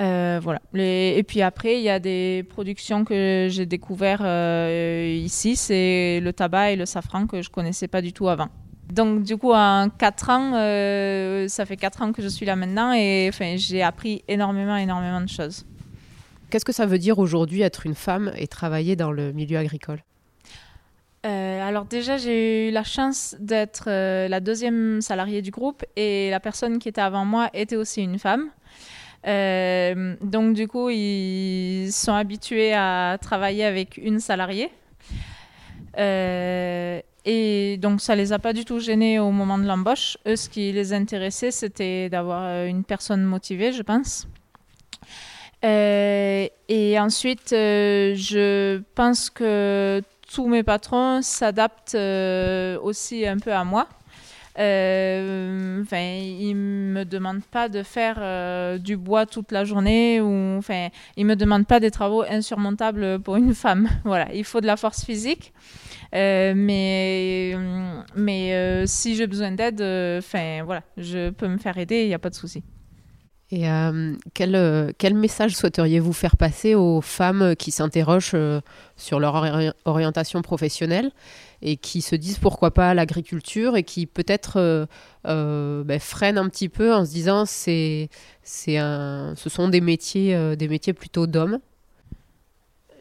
Euh, 0.00 0.40
voilà. 0.42 0.60
Et 0.74 1.22
puis 1.26 1.42
après, 1.42 1.76
il 1.76 1.82
y 1.82 1.88
a 1.88 1.98
des 1.98 2.44
productions 2.48 3.04
que 3.04 3.48
j'ai 3.50 3.66
découvert 3.66 4.20
euh, 4.22 5.20
ici, 5.24 5.56
c'est 5.56 6.20
le 6.20 6.32
tabac 6.32 6.72
et 6.72 6.76
le 6.76 6.86
safran 6.86 7.26
que 7.26 7.40
je 7.40 7.48
connaissais 7.48 7.88
pas 7.88 8.02
du 8.02 8.12
tout 8.12 8.28
avant. 8.28 8.48
Donc 8.92 9.22
du 9.22 9.36
coup, 9.36 9.52
en 9.52 9.88
4 9.88 10.30
ans, 10.30 10.52
euh, 10.54 11.48
ça 11.48 11.66
fait 11.66 11.76
4 11.76 12.02
ans 12.02 12.12
que 12.12 12.22
je 12.22 12.28
suis 12.28 12.46
là 12.46 12.56
maintenant 12.56 12.92
et 12.92 13.28
enfin, 13.28 13.54
j'ai 13.56 13.82
appris 13.82 14.22
énormément, 14.28 14.76
énormément 14.76 15.20
de 15.20 15.28
choses. 15.28 15.64
Qu'est-ce 16.50 16.64
que 16.64 16.72
ça 16.72 16.86
veut 16.86 16.98
dire 16.98 17.18
aujourd'hui 17.18 17.62
être 17.62 17.86
une 17.86 17.96
femme 17.96 18.32
et 18.36 18.46
travailler 18.46 18.94
dans 18.94 19.10
le 19.10 19.32
milieu 19.32 19.58
agricole? 19.58 20.02
Alors 21.24 21.86
déjà, 21.86 22.18
j'ai 22.18 22.68
eu 22.68 22.70
la 22.70 22.84
chance 22.84 23.34
d'être 23.40 23.88
la 23.90 24.38
deuxième 24.38 25.00
salariée 25.00 25.42
du 25.42 25.50
groupe 25.50 25.84
et 25.96 26.30
la 26.30 26.38
personne 26.38 26.78
qui 26.78 26.88
était 26.88 27.00
avant 27.00 27.24
moi 27.24 27.50
était 27.52 27.74
aussi 27.74 28.00
une 28.02 28.20
femme. 28.20 28.50
Euh, 29.26 30.14
donc 30.22 30.54
du 30.54 30.68
coup, 30.68 30.88
ils 30.90 31.90
sont 31.90 32.14
habitués 32.14 32.74
à 32.74 33.18
travailler 33.20 33.64
avec 33.64 33.96
une 33.96 34.20
salariée. 34.20 34.70
Euh, 35.98 37.00
et 37.24 37.78
donc 37.78 38.00
ça 38.00 38.14
les 38.14 38.32
a 38.32 38.38
pas 38.38 38.52
du 38.52 38.64
tout 38.64 38.78
gênés 38.78 39.18
au 39.18 39.30
moment 39.30 39.58
de 39.58 39.64
l'embauche. 39.64 40.16
Eux, 40.26 40.36
ce 40.36 40.48
qui 40.48 40.70
les 40.72 40.92
intéressait, 40.92 41.50
c'était 41.50 42.08
d'avoir 42.08 42.42
euh, 42.44 42.66
une 42.66 42.84
personne 42.84 43.24
motivée, 43.24 43.72
je 43.72 43.82
pense. 43.82 44.28
et 45.62 46.96
ensuite, 47.00 47.48
je 47.50 48.80
pense 48.94 49.30
que 49.30 50.00
tous 50.32 50.46
mes 50.46 50.62
patrons 50.62 51.22
s'adaptent 51.22 51.96
aussi 52.82 53.26
un 53.26 53.38
peu 53.38 53.52
à 53.52 53.64
moi. 53.64 53.88
Euh, 54.58 55.82
enfin, 55.82 56.18
ils 56.20 56.54
me 56.54 57.04
demandent 57.04 57.44
pas 57.44 57.68
de 57.68 57.82
faire 57.82 58.16
euh, 58.18 58.78
du 58.78 58.96
bois 58.96 59.26
toute 59.26 59.52
la 59.52 59.64
journée 59.64 60.20
ou 60.20 60.56
enfin, 60.56 60.88
ils 61.16 61.26
me 61.26 61.36
demandent 61.36 61.66
pas 61.66 61.80
des 61.80 61.90
travaux 61.90 62.22
insurmontables 62.22 63.20
pour 63.20 63.36
une 63.36 63.54
femme. 63.64 63.88
Voilà, 64.04 64.32
il 64.34 64.44
faut 64.44 64.60
de 64.60 64.66
la 64.66 64.76
force 64.76 65.04
physique. 65.04 65.52
Euh, 66.14 66.54
mais 66.56 67.54
mais 68.14 68.86
si 68.86 69.16
j'ai 69.16 69.26
besoin 69.26 69.52
d'aide, 69.52 69.82
enfin 70.18 70.62
voilà, 70.64 70.82
je 70.96 71.30
peux 71.30 71.48
me 71.48 71.58
faire 71.58 71.76
aider, 71.78 72.02
il 72.02 72.08
n'y 72.08 72.14
a 72.14 72.18
pas 72.18 72.30
de 72.30 72.34
souci. 72.34 72.62
Et 73.52 73.66
quel, 74.34 74.92
quel 74.98 75.14
message 75.14 75.54
souhaiteriez-vous 75.54 76.12
faire 76.12 76.36
passer 76.36 76.74
aux 76.74 77.00
femmes 77.00 77.54
qui 77.56 77.70
s'interrogent 77.70 78.34
sur 78.96 79.20
leur 79.20 79.72
orientation 79.84 80.42
professionnelle 80.42 81.12
et 81.62 81.76
qui 81.76 82.02
se 82.02 82.16
disent 82.16 82.38
pourquoi 82.38 82.70
pas 82.70 82.94
l'agriculture 82.94 83.76
et 83.76 83.82
qui 83.82 84.06
peut-être 84.06 84.58
euh, 84.58 84.86
euh, 85.26 85.84
ben, 85.84 85.98
freinent 85.98 86.38
un 86.38 86.48
petit 86.48 86.68
peu 86.68 86.94
en 86.94 87.04
se 87.04 87.10
disant 87.10 87.44
c'est 87.46 88.08
c'est 88.42 88.76
un 88.76 89.34
ce 89.36 89.48
sont 89.48 89.68
des 89.68 89.80
métiers 89.80 90.34
euh, 90.34 90.56
des 90.56 90.68
métiers 90.68 90.92
plutôt 90.92 91.26
d'hommes? 91.26 91.58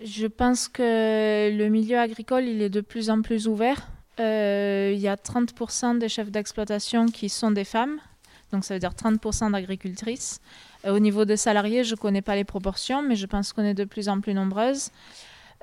Je 0.03 0.27
pense 0.27 0.67
que 0.67 1.49
le 1.55 1.69
milieu 1.69 1.99
agricole 1.99 2.45
il 2.45 2.61
est 2.61 2.69
de 2.69 2.81
plus 2.81 3.09
en 3.09 3.21
plus 3.21 3.47
ouvert. 3.47 3.87
Il 4.17 4.97
y 4.97 5.07
a 5.09 5.15
30% 5.15 5.97
des 5.99 6.07
chefs 6.07 6.31
d'exploitation 6.31 7.07
qui 7.07 7.27
sont 7.27 7.51
des 7.51 7.65
femmes, 7.65 7.99
donc 8.55 8.65
ça 8.65 8.73
veut 8.73 8.79
dire 8.79 8.93
30% 8.93 9.51
d'agricultrices. 9.51 10.39
au 10.87 10.99
niveau 10.99 11.25
des 11.25 11.37
salariés, 11.37 11.83
je 11.83 11.91
ne 11.91 11.99
connais 11.99 12.21
pas 12.21 12.35
les 12.35 12.43
proportions, 12.43 13.01
mais 13.01 13.15
je 13.15 13.25
pense 13.25 13.53
qu'on 13.53 13.63
est 13.63 13.73
de 13.73 13.85
plus 13.85 14.09
en 14.09 14.21
plus 14.21 14.33
nombreuses. 14.33 14.91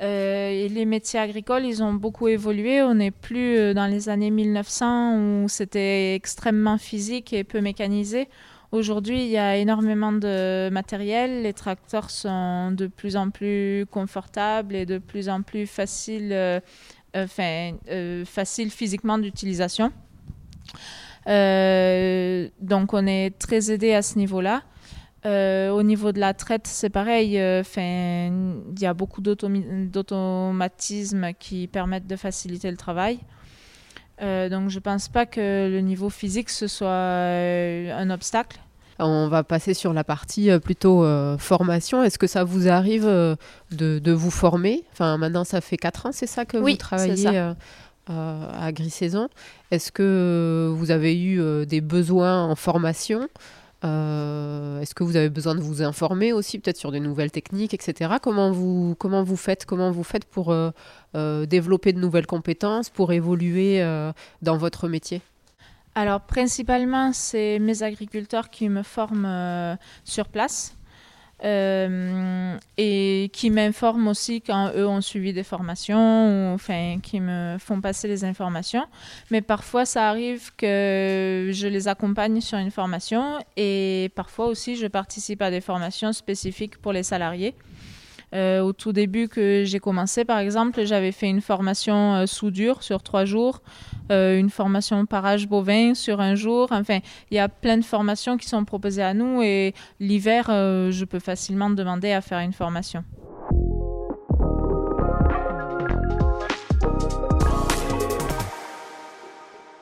Euh, 0.00 0.68
les 0.68 0.84
métiers 0.84 1.20
agricoles, 1.20 1.64
ils 1.64 1.82
ont 1.82 1.92
beaucoup 1.92 2.28
évolué. 2.28 2.82
On 2.82 2.94
n'est 2.94 3.10
plus 3.10 3.56
euh, 3.56 3.74
dans 3.74 3.86
les 3.86 4.08
années 4.08 4.30
1900 4.30 5.44
où 5.44 5.48
c'était 5.48 6.14
extrêmement 6.14 6.78
physique 6.78 7.32
et 7.32 7.44
peu 7.44 7.60
mécanisé. 7.60 8.28
Aujourd'hui, 8.72 9.22
il 9.22 9.30
y 9.30 9.36
a 9.36 9.56
énormément 9.56 10.12
de 10.12 10.70
matériel. 10.70 11.42
Les 11.42 11.52
tracteurs 11.52 12.10
sont 12.10 12.72
de 12.72 12.86
plus 12.86 13.16
en 13.16 13.30
plus 13.30 13.84
confortables 13.90 14.74
et 14.74 14.86
de 14.86 14.96
plus 14.98 15.28
en 15.28 15.42
plus 15.42 15.66
faciles, 15.66 16.32
euh, 16.32 18.24
faciles 18.24 18.70
physiquement 18.70 19.18
d'utilisation. 19.18 19.92
Donc, 21.26 22.94
on 22.94 23.06
est 23.06 23.38
très 23.38 23.70
aidé 23.70 23.94
à 23.94 24.02
ce 24.02 24.18
niveau-là. 24.18 24.62
Euh, 25.24 25.70
au 25.70 25.84
niveau 25.84 26.10
de 26.10 26.18
la 26.18 26.34
traite, 26.34 26.66
c'est 26.66 26.90
pareil. 26.90 27.38
Euh, 27.38 27.62
il 27.76 28.80
y 28.80 28.86
a 28.86 28.94
beaucoup 28.94 29.20
d'automatismes 29.20 31.32
qui 31.38 31.68
permettent 31.68 32.08
de 32.08 32.16
faciliter 32.16 32.68
le 32.70 32.76
travail. 32.76 33.20
donc 34.20 34.68
je 34.68 34.76
ne 34.76 34.80
pense 34.80 35.08
pas 35.08 35.26
que 35.26 35.68
le 35.70 35.80
niveau 35.80 36.10
physique 36.10 36.50
ce 36.50 36.66
soit 36.66 36.90
un 36.90 38.10
obstacle. 38.10 38.58
On 38.98 39.28
va 39.28 39.42
passer 39.42 39.72
sur 39.74 39.92
la 39.92 40.04
partie 40.04 40.50
plutôt 40.60 41.04
formation. 41.38 42.02
Est-ce 42.02 42.18
que 42.18 42.26
ça 42.26 42.44
vous 42.44 42.68
arrive 42.68 43.06
de, 43.70 44.12
vous 44.12 44.30
former? 44.30 44.84
Enfin, 44.92 45.18
maintenant, 45.18 45.44
ça 45.44 45.60
fait 45.60 45.76
4 45.76 46.06
ans, 46.06 46.12
c'est 46.12 46.26
ça 46.26 46.44
que 46.44 46.56
vous 46.56 46.76
travaillez 46.76 47.52
à 48.08 48.72
Gris-Saison. 48.72 49.28
Est-ce 49.70 49.92
que 49.92 50.72
vous 50.74 50.90
avez 50.90 51.20
eu 51.20 51.66
des 51.66 51.80
besoins 51.80 52.44
en 52.44 52.54
formation 52.54 53.28
euh, 53.84 54.80
Est-ce 54.80 54.94
que 54.94 55.02
vous 55.02 55.16
avez 55.16 55.28
besoin 55.28 55.54
de 55.54 55.60
vous 55.60 55.82
informer 55.82 56.32
aussi, 56.32 56.58
peut-être 56.58 56.76
sur 56.76 56.92
des 56.92 57.00
nouvelles 57.00 57.30
techniques, 57.30 57.74
etc. 57.74 58.14
Comment 58.22 58.52
vous, 58.52 58.94
comment 58.98 59.22
vous 59.22 59.36
faites 59.36 59.66
Comment 59.66 59.90
vous 59.90 60.04
faites 60.04 60.24
pour 60.24 60.52
euh, 60.52 60.70
euh, 61.16 61.46
développer 61.46 61.92
de 61.92 61.98
nouvelles 61.98 62.26
compétences, 62.26 62.90
pour 62.90 63.12
évoluer 63.12 63.82
dans 64.42 64.56
votre 64.56 64.88
métier? 64.88 65.20
Alors, 65.94 66.20
principalement, 66.22 67.12
c'est 67.12 67.58
mes 67.58 67.82
agriculteurs 67.82 68.48
qui 68.50 68.68
me 68.68 68.82
forment 68.82 69.76
sur 70.04 70.28
place. 70.28 70.74
Euh, 71.44 72.56
et 72.78 73.30
qui 73.32 73.50
m'informent 73.50 74.06
aussi 74.06 74.42
quand 74.42 74.70
eux 74.76 74.86
ont 74.86 75.00
suivi 75.00 75.32
des 75.32 75.42
formations, 75.42 76.28
ou, 76.28 76.54
enfin, 76.54 76.98
qui 77.02 77.18
me 77.18 77.56
font 77.58 77.80
passer 77.80 78.06
les 78.06 78.24
informations. 78.24 78.84
Mais 79.30 79.40
parfois, 79.40 79.84
ça 79.84 80.08
arrive 80.08 80.52
que 80.56 81.50
je 81.52 81.66
les 81.66 81.88
accompagne 81.88 82.40
sur 82.40 82.58
une 82.58 82.70
formation 82.70 83.38
et 83.56 84.12
parfois 84.14 84.46
aussi, 84.46 84.76
je 84.76 84.86
participe 84.86 85.42
à 85.42 85.50
des 85.50 85.60
formations 85.60 86.12
spécifiques 86.12 86.78
pour 86.78 86.92
les 86.92 87.02
salariés. 87.02 87.54
Euh, 88.34 88.60
au 88.60 88.72
tout 88.72 88.92
début 88.92 89.28
que 89.28 89.64
j'ai 89.64 89.78
commencé, 89.78 90.24
par 90.24 90.38
exemple, 90.38 90.84
j'avais 90.84 91.12
fait 91.12 91.28
une 91.28 91.42
formation 91.42 92.14
euh, 92.14 92.26
soudure 92.26 92.82
sur 92.82 93.02
trois 93.02 93.26
jours, 93.26 93.60
euh, 94.10 94.38
une 94.38 94.48
formation 94.48 95.04
parage 95.04 95.48
bovin 95.48 95.94
sur 95.94 96.20
un 96.20 96.34
jour. 96.34 96.68
Enfin, 96.70 97.00
il 97.30 97.36
y 97.36 97.38
a 97.38 97.48
plein 97.48 97.76
de 97.76 97.84
formations 97.84 98.38
qui 98.38 98.48
sont 98.48 98.64
proposées 98.64 99.02
à 99.02 99.12
nous 99.12 99.42
et 99.42 99.74
l'hiver, 100.00 100.46
je 100.48 101.04
peux 101.04 101.18
facilement 101.18 101.68
demander 101.70 102.12
à 102.12 102.20
faire 102.20 102.38
une 102.38 102.52
formation. 102.52 103.04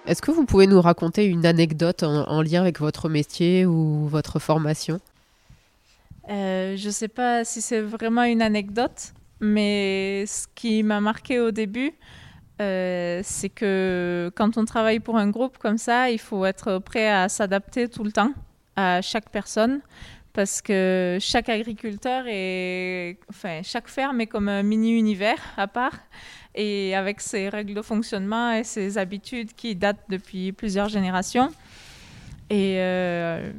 Est-ce 0.07 0.23
que 0.23 0.33
vous 0.33 0.45
pouvez 0.45 0.67
nous 0.67 0.81
raconter 0.81 1.25
une 1.25 1.47
anecdote 1.47 2.03
en 2.03 2.43
lien 2.43 2.63
avec 2.63 2.81
votre 2.81 3.09
métier 3.09 3.65
ou 3.65 4.09
votre 4.09 4.41
formation? 4.41 4.99
Euh, 6.31 6.77
je 6.77 6.87
ne 6.87 6.93
sais 6.93 7.09
pas 7.09 7.45
si 7.45 7.61
c'est 7.61 7.81
vraiment 7.81 8.23
une 8.23 8.43
anecdote, 8.43 9.13
mais 9.41 10.25
ce 10.27 10.47
qui 10.55 10.83
m'a 10.83 11.01
marqué 11.01 11.41
au 11.41 11.51
début, 11.51 11.93
euh, 12.61 13.21
c'est 13.25 13.49
que 13.49 14.31
quand 14.37 14.57
on 14.59 14.65
travaille 14.65 15.01
pour 15.01 15.17
un 15.17 15.29
groupe 15.29 15.59
comme 15.59 15.79
ça, 15.79 16.11
il 16.11 16.19
faut 16.19 16.45
être 16.45 16.79
prêt 16.79 17.09
à 17.09 17.29
s'adapter 17.29 17.89
tout 17.89 18.05
le 18.05 18.13
temps 18.13 18.33
à 18.77 19.01
chaque 19.03 19.31
personne 19.31 19.81
parce 20.33 20.63
que 20.63 21.19
chaque 21.21 21.49
agriculteur 21.49 22.25
et 22.29 23.19
enfin 23.29 23.63
chaque 23.65 23.89
ferme 23.89 24.21
est 24.21 24.27
comme 24.27 24.49
un 24.49 24.63
mini 24.63 24.93
univers 24.97 25.39
à 25.57 25.67
part 25.67 25.99
et 26.55 26.95
avec 26.95 27.21
ses 27.21 27.49
règles 27.49 27.75
de 27.75 27.83
fonctionnement 27.83 28.53
et 28.53 28.65
ses 28.65 28.99
habitudes 28.99 29.55
qui 29.55 29.75
datent 29.75 30.05
depuis 30.09 30.53
plusieurs 30.53 30.89
générations. 30.89 31.49
Et 32.49 32.77
euh, 32.79 33.53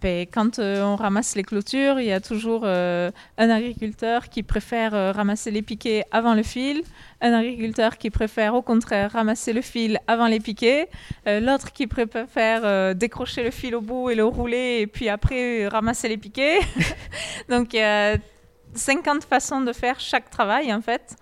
ben, 0.00 0.26
quand 0.32 0.58
euh, 0.58 0.82
on 0.82 0.96
ramasse 0.96 1.34
les 1.34 1.42
clôtures, 1.42 2.00
il 2.00 2.06
y 2.06 2.12
a 2.12 2.20
toujours 2.20 2.62
euh, 2.64 3.10
un 3.38 3.50
agriculteur 3.50 4.28
qui 4.28 4.42
préfère 4.42 4.94
euh, 4.94 5.12
ramasser 5.12 5.50
les 5.50 5.62
piquets 5.62 6.04
avant 6.10 6.34
le 6.34 6.42
fil, 6.42 6.82
un 7.20 7.32
agriculteur 7.32 7.98
qui 7.98 8.10
préfère 8.10 8.54
au 8.54 8.62
contraire 8.62 9.12
ramasser 9.12 9.52
le 9.52 9.62
fil 9.62 9.98
avant 10.06 10.26
les 10.26 10.40
piquets, 10.40 10.88
l'autre 11.26 11.72
qui 11.72 11.86
préfère 11.86 12.94
décrocher 12.94 13.42
le 13.42 13.50
fil 13.50 13.74
au 13.74 13.80
bout 13.80 14.10
et 14.10 14.14
le 14.14 14.24
rouler 14.24 14.78
et 14.80 14.86
puis 14.86 15.08
après 15.08 15.66
ramasser 15.68 16.08
les 16.08 16.16
piquets. 16.16 16.60
Donc 17.48 17.74
il 17.74 17.80
y 17.80 17.82
a 17.82 18.16
50 18.74 19.24
façons 19.24 19.60
de 19.60 19.72
faire 19.72 20.00
chaque 20.00 20.30
travail 20.30 20.72
en 20.72 20.80
fait. 20.80 21.16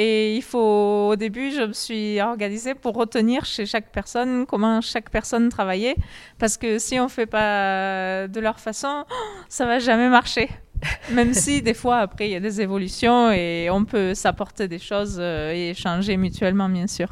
Et 0.00 0.36
il 0.36 0.42
faut, 0.42 1.08
au 1.10 1.16
début, 1.16 1.50
je 1.50 1.62
me 1.62 1.72
suis 1.72 2.20
organisée 2.20 2.76
pour 2.76 2.94
retenir 2.94 3.44
chez 3.44 3.66
chaque 3.66 3.90
personne 3.90 4.46
comment 4.46 4.80
chaque 4.80 5.10
personne 5.10 5.48
travaillait. 5.48 5.96
Parce 6.38 6.56
que 6.56 6.78
si 6.78 7.00
on 7.00 7.04
ne 7.04 7.08
fait 7.08 7.26
pas 7.26 8.28
de 8.28 8.38
leur 8.38 8.60
façon, 8.60 9.04
ça 9.48 9.66
va 9.66 9.80
jamais 9.80 10.08
marcher. 10.08 10.48
Même 11.12 11.34
si 11.34 11.62
des 11.62 11.74
fois, 11.74 11.96
après, 11.96 12.28
il 12.28 12.30
y 12.30 12.36
a 12.36 12.40
des 12.40 12.60
évolutions 12.60 13.32
et 13.32 13.68
on 13.72 13.84
peut 13.84 14.14
s'apporter 14.14 14.68
des 14.68 14.78
choses 14.78 15.16
euh, 15.18 15.52
et 15.52 15.70
échanger 15.70 16.16
mutuellement, 16.16 16.68
bien 16.68 16.86
sûr. 16.86 17.08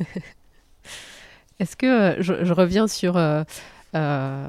Est-ce 1.58 1.76
que 1.76 1.86
euh, 1.86 2.16
je, 2.20 2.52
reviens 2.54 2.88
sur 2.88 3.18
euh, 3.18 3.42
euh, 3.94 4.48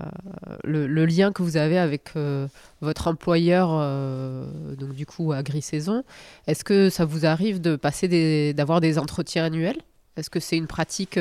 le, 0.63 1.05
lien 1.05 1.31
que 1.31 1.41
vous 1.41 1.57
avez 1.57 1.77
avec 1.77 2.11
euh, 2.15 2.47
votre 2.81 3.07
employeur, 3.07 3.69
euh, 3.71 4.45
donc 4.75 4.93
du 4.93 5.05
coup 5.05 5.31
à 5.31 5.41
Gris-Saison, 5.41 6.03
est-ce 6.47 6.63
que 6.63 6.89
ça 6.89 7.05
vous 7.05 7.25
arrive 7.25 7.59
de 7.59 7.75
passer 7.75 8.53
d'avoir 8.53 8.81
des 8.81 8.99
entretiens 8.99 9.45
annuels? 9.45 9.81
Est-ce 10.17 10.29
que 10.29 10.39
c'est 10.39 10.57
une 10.57 10.67
pratique 10.67 11.17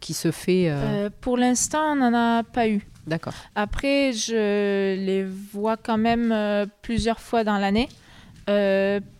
qui 0.00 0.14
se 0.14 0.30
fait 0.30 0.72
Pour 1.20 1.36
l'instant, 1.36 1.92
on 1.92 1.96
n'en 1.96 2.14
a 2.14 2.44
pas 2.44 2.68
eu. 2.68 2.86
D'accord. 3.06 3.34
Après, 3.56 4.12
je 4.12 4.94
les 4.94 5.24
vois 5.24 5.76
quand 5.76 5.98
même 5.98 6.32
plusieurs 6.82 7.20
fois 7.20 7.42
dans 7.42 7.58
l'année. 7.58 7.88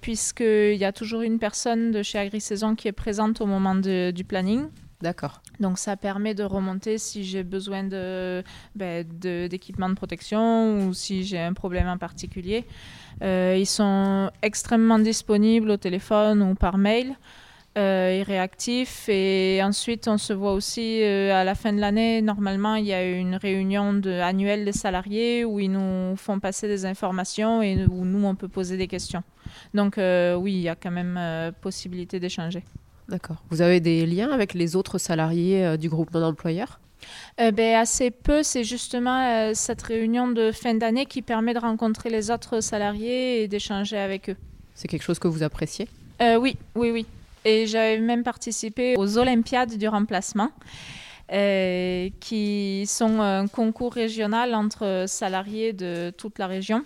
puisqu'il 0.01 0.77
y 0.77 0.85
a 0.85 0.93
toujours 0.93 1.23
une 1.23 1.41
personne 1.41 1.91
de 1.91 2.03
chez 2.05 2.19
Agri-Saison 2.19 2.77
qui 2.77 2.87
est 2.87 2.93
présente 2.93 3.41
au 3.41 3.47
moment 3.47 3.75
du 3.75 4.25
planning. 4.25 4.69
D'accord. 5.03 5.43
Donc 5.61 5.79
ça 5.79 5.97
permet 5.97 6.35
de 6.35 6.45
remonter 6.45 6.99
si 6.99 7.25
j'ai 7.25 7.43
besoin 7.43 7.83
de, 7.83 8.43
ben, 8.75 9.05
d'équipement 9.49 9.89
de, 9.89 9.95
protection 9.95 10.87
ou 10.87 10.95
si 10.95 11.25
j'ai 11.25 11.41
un 11.41 11.53
problème 11.53 11.89
en 11.89 11.99
particulier. 11.99 12.65
Euh, 13.23 13.57
ils 13.59 13.67
sont 13.67 14.31
extrêmement 14.43 14.99
disponibles 14.99 15.71
au 15.71 15.77
téléphone 15.77 16.43
ou 16.43 16.55
par 16.55 16.79
mail 16.79 17.17
euh, 17.77 18.11
et 18.11 18.23
réactifs. 18.23 19.09
Et 19.09 19.61
ensuite, 19.63 20.07
on 20.07 20.19
se 20.19 20.33
voit 20.33 20.53
aussi 20.53 21.03
euh, 21.03 21.35
à 21.35 21.43
la 21.43 21.57
fin 21.57 21.73
de 21.73 21.81
l'année. 21.81 22.23
Normalement, 22.23 22.77
il 22.77 22.87
y 22.87 22.93
a 22.93 23.05
une 23.05 23.35
réunion 23.35 23.95
de, 23.95 24.13
annuelle 24.13 24.65
des 24.65 24.73
salariés 24.73 25.45
où 25.45 25.59
ils 25.59 25.73
nous 25.73 26.15
font 26.17 26.39
passer 26.39 26.69
des 26.69 26.87
informations 26.87 27.63
et 27.63 27.85
où 27.87 28.05
nous, 28.05 28.25
on 28.25 28.37
peut 28.37 28.49
poser 28.49 28.77
des 28.77 28.87
questions. 28.87 29.25
Donc 29.75 29.97
oui, 29.97 30.53
il 30.53 30.61
y 30.61 30.69
a 30.69 30.77
quand 30.77 30.91
même 30.91 31.53
possibilité 31.61 32.21
d'échanger. 32.21 32.63
D'accord. 33.09 33.37
Vous 33.49 33.63
avez 33.63 33.81
des 33.81 34.05
liens 34.05 34.31
avec 34.31 34.53
les 34.53 34.77
autres 34.77 34.99
salariés 34.99 35.65
euh, 35.65 35.77
du 35.79 35.89
groupement 35.89 36.21
d'employeurs 36.21 36.79
euh, 37.41 37.51
ben, 37.51 37.77
Assez 37.77 38.11
peu. 38.11 38.43
C'est 38.43 38.65
justement 38.65 39.25
euh, 39.25 39.53
cette 39.55 39.81
réunion 39.81 40.29
de 40.29 40.53
fin 40.53 40.75
d'année 40.75 41.07
qui 41.07 41.23
permet 41.23 41.55
de 41.55 41.59
rencontrer 41.59 42.11
les 42.11 42.31
autres 42.31 42.61
salariés 42.61 43.43
et 43.43 43.49
d'échanger 43.49 43.97
avec 43.97 44.29
eux. 44.29 44.37
C'est 44.75 44.89
quelque 44.89 45.03
chose 45.03 45.19
que 45.19 45.29
vous 45.29 45.43
appréciez? 45.43 45.89
Oui, 46.21 46.57
oui, 46.75 46.91
oui. 46.91 47.07
Et 47.45 47.67
j'avais 47.67 47.99
même 47.99 48.25
participé 48.25 48.97
aux 48.97 49.19
Olympiades 49.19 49.79
du 49.79 49.89
remplacement. 49.89 50.51
qui 51.29 52.85
sont 52.87 53.21
un 53.21 53.47
concours 53.47 53.93
régional 53.93 54.55
entre 54.55 55.05
salariés 55.07 55.73
de 55.73 56.11
toute 56.17 56.39
la 56.39 56.49
région 56.49 56.85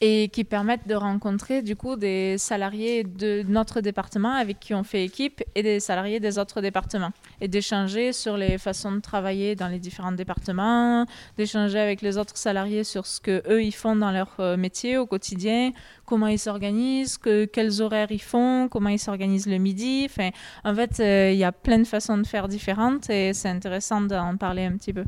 et 0.00 0.28
qui 0.28 0.44
permettent 0.44 0.86
de 0.86 0.94
rencontrer 0.94 1.62
du 1.62 1.76
coup 1.76 1.96
des 1.96 2.38
salariés 2.38 3.04
de 3.04 3.44
notre 3.48 3.80
département 3.80 4.32
avec 4.32 4.60
qui 4.60 4.74
on 4.74 4.84
fait 4.84 5.04
équipe 5.04 5.42
et 5.54 5.62
des 5.62 5.80
salariés 5.80 6.20
des 6.20 6.38
autres 6.38 6.60
départements 6.60 7.12
et 7.40 7.48
d'échanger 7.48 8.12
sur 8.12 8.36
les 8.36 8.58
façons 8.58 8.92
de 8.92 9.00
travailler 9.00 9.56
dans 9.56 9.68
les 9.68 9.78
différents 9.78 10.12
départements, 10.12 11.06
d'échanger 11.36 11.78
avec 11.78 12.02
les 12.02 12.18
autres 12.18 12.36
salariés 12.36 12.84
sur 12.84 13.06
ce 13.06 13.20
que 13.20 13.42
eux 13.48 13.62
ils 13.62 13.72
font 13.72 13.96
dans 13.96 14.10
leur 14.10 14.34
euh, 14.40 14.56
métier 14.56 14.96
au 14.98 15.06
quotidien, 15.06 15.72
comment 16.04 16.26
ils 16.26 16.38
s'organisent, 16.38 17.18
que, 17.18 17.44
quels 17.44 17.82
horaires 17.82 18.10
ils 18.10 18.22
font, 18.22 18.68
comment 18.70 18.88
ils 18.88 18.98
s'organisent 18.98 19.46
le 19.46 19.58
midi. 19.58 20.08
En 20.64 20.74
fait, 20.74 21.00
euh, 21.00 21.30
il 21.32 21.38
y 21.38 21.44
a 21.44 21.52
plein 21.52 21.78
de 21.78 21.84
façons 21.84 22.18
de 22.18 22.26
faire 22.26 22.48
différentes 22.48 23.10
et 23.10 23.32
c'est 23.32 23.48
intéressant 23.48 24.00
d'en 24.00 24.36
parler 24.36 24.64
un 24.64 24.76
petit 24.76 24.92
peu. 24.92 25.04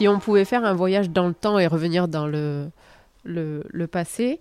Si 0.00 0.08
on 0.08 0.18
pouvait 0.18 0.46
faire 0.46 0.64
un 0.64 0.72
voyage 0.72 1.10
dans 1.10 1.28
le 1.28 1.34
temps 1.34 1.58
et 1.58 1.66
revenir 1.66 2.08
dans 2.08 2.26
le, 2.26 2.70
le, 3.22 3.86
passé, 3.86 4.40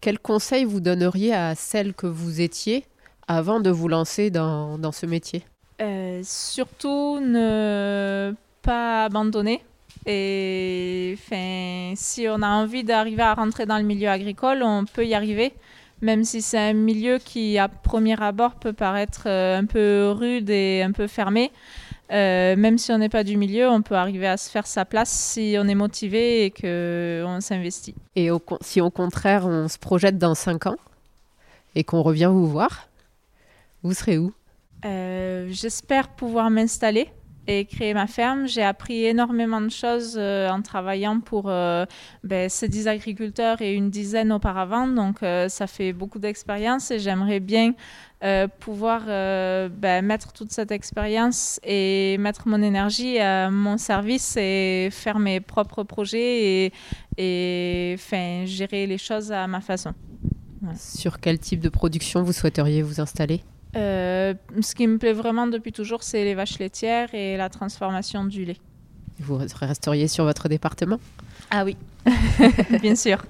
quel 0.00 0.20
conseil 0.20 0.64
vous 0.64 0.78
donneriez 0.78 1.34
à 1.34 1.56
celle 1.56 1.94
que 1.94 2.06
vous 2.06 2.40
étiez 2.40 2.84
avant 3.26 3.58
de 3.58 3.70
vous 3.70 3.88
lancer 3.88 4.30
dans, 4.30 4.78
dans 4.78 4.92
ce 4.92 5.06
métier? 5.06 5.42
Euh, 5.82 6.20
Surtout 6.22 7.18
ne 7.18 8.32
pas 8.62 9.06
abandonner. 9.06 9.64
Et 10.06 11.18
si 11.96 12.28
on 12.28 12.40
a 12.42 12.48
envie 12.48 12.84
d'arriver 12.84 13.22
à 13.22 13.34
rentrer 13.34 13.66
dans 13.66 13.78
le 13.78 13.82
milieu 13.82 14.10
agricole, 14.10 14.62
on 14.62 14.84
peut 14.84 15.04
y 15.04 15.14
arriver, 15.14 15.52
même 16.02 16.22
si 16.22 16.40
c'est 16.40 16.70
un 16.70 16.72
milieu 16.72 17.18
qui, 17.18 17.58
à 17.58 17.66
premier 17.66 18.22
abord, 18.22 18.54
peut 18.54 18.72
paraître 18.72 19.24
euh, 19.26 19.58
un 19.58 19.64
peu 19.64 20.14
rude 20.16 20.50
et 20.50 20.84
un 20.84 20.92
peu 20.92 21.08
fermé. 21.08 21.50
Euh, 22.10 22.56
même 22.56 22.78
si 22.78 22.90
on 22.92 22.98
n'est 22.98 23.08
pas 23.08 23.24
du 23.24 23.36
milieu, 23.36 23.68
on 23.68 23.82
peut 23.82 23.94
arriver 23.94 24.26
à 24.26 24.36
se 24.36 24.50
faire 24.50 24.66
sa 24.66 24.84
place 24.84 25.10
si 25.10 25.56
on 25.58 25.68
est 25.68 25.74
motivé 25.74 26.44
et 26.44 26.50
qu'on 26.50 27.40
s'investit. 27.40 27.94
Et 28.16 28.30
si 28.60 28.80
au 28.80 28.90
contraire 28.90 29.46
on 29.46 29.68
se 29.68 29.78
projette 29.78 30.18
dans 30.18 30.34
5 30.34 30.66
ans 30.66 30.76
et 31.74 31.84
qu'on 31.84 32.02
revient 32.02 32.30
vous 32.32 32.48
voir, 32.48 32.88
vous 33.82 33.94
serez 33.94 34.18
où? 34.18 34.32
Euh, 34.84 35.46
J'espère 35.50 36.08
pouvoir 36.08 36.50
m'installer 36.50 37.08
et 37.46 37.64
créer 37.64 37.94
ma 37.94 38.06
ferme. 38.06 38.46
J'ai 38.46 38.62
appris 38.62 39.04
énormément 39.04 39.60
de 39.60 39.70
choses 39.70 40.16
euh, 40.16 40.48
en 40.48 40.62
travaillant 40.62 41.20
pour 41.20 41.44
euh, 41.46 41.84
ben, 42.22 42.48
ces 42.48 42.68
10 42.68 42.88
agriculteurs 42.88 43.60
et 43.60 43.74
une 43.74 43.90
dizaine 43.90 44.32
auparavant. 44.32 44.86
Donc, 44.86 45.22
euh, 45.22 45.48
ça 45.48 45.66
fait 45.66 45.92
beaucoup 45.92 46.18
d'expérience 46.18 46.90
et 46.90 46.98
j'aimerais 46.98 47.40
bien 47.40 47.72
pouvoir 48.60 49.06
ben, 49.06 50.04
mettre 50.04 50.32
toute 50.32 50.52
cette 50.52 50.70
expérience 50.70 51.58
et 51.64 52.16
mettre 52.18 52.48
mon 52.48 52.62
énergie 52.62 53.18
à 53.18 53.50
mon 53.50 53.78
service 53.78 54.36
et 54.36 54.88
faire 54.92 55.18
mes 55.18 55.40
propres 55.40 55.82
projets 55.82 56.66
et, 56.66 56.72
et 57.16 57.96
gérer 58.46 58.86
les 58.86 58.98
choses 58.98 59.32
à 59.32 59.46
ma 59.46 59.60
façon. 59.60 59.94
Sur 60.76 61.20
quel 61.20 61.38
type 61.38 61.60
de 61.60 61.68
production 61.68 62.22
vous 62.22 62.32
souhaiteriez 62.32 62.82
vous 62.82 63.00
installer? 63.00 63.42
Euh, 63.76 64.34
ce 64.60 64.74
qui 64.74 64.86
me 64.86 64.98
plaît 64.98 65.12
vraiment 65.12 65.46
depuis 65.46 65.72
toujours, 65.72 66.02
c'est 66.02 66.24
les 66.24 66.34
vaches 66.34 66.58
laitières 66.58 67.14
et 67.14 67.36
la 67.36 67.48
transformation 67.48 68.24
du 68.24 68.44
lait. 68.44 68.58
Vous 69.20 69.36
resteriez 69.36 70.08
sur 70.08 70.24
votre 70.24 70.48
département? 70.48 70.98
Ah 71.50 71.64
oui, 71.64 71.76
bien 72.82 72.96
sûr. 72.96 73.22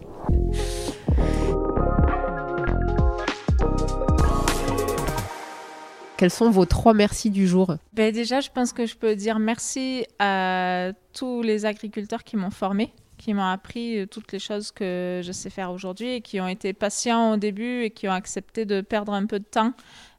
Quels 6.20 6.30
sont 6.30 6.50
vos 6.50 6.66
trois 6.66 6.92
merci 6.92 7.30
du 7.30 7.48
jour 7.48 7.76
ben 7.94 8.12
Déjà, 8.12 8.40
je 8.40 8.50
pense 8.50 8.74
que 8.74 8.84
je 8.84 8.94
peux 8.94 9.16
dire 9.16 9.38
merci 9.38 10.04
à 10.18 10.90
tous 11.14 11.40
les 11.40 11.64
agriculteurs 11.64 12.24
qui 12.24 12.36
m'ont 12.36 12.50
formé, 12.50 12.92
qui 13.16 13.32
m'ont 13.32 13.46
appris 13.46 14.06
toutes 14.06 14.30
les 14.32 14.38
choses 14.38 14.70
que 14.70 15.22
je 15.24 15.32
sais 15.32 15.48
faire 15.48 15.72
aujourd'hui 15.72 16.16
et 16.16 16.20
qui 16.20 16.38
ont 16.38 16.46
été 16.46 16.74
patients 16.74 17.32
au 17.32 17.36
début 17.38 17.84
et 17.84 17.90
qui 17.90 18.06
ont 18.06 18.12
accepté 18.12 18.66
de 18.66 18.82
perdre 18.82 19.14
un 19.14 19.24
peu 19.24 19.38
de 19.38 19.46
temps 19.46 19.72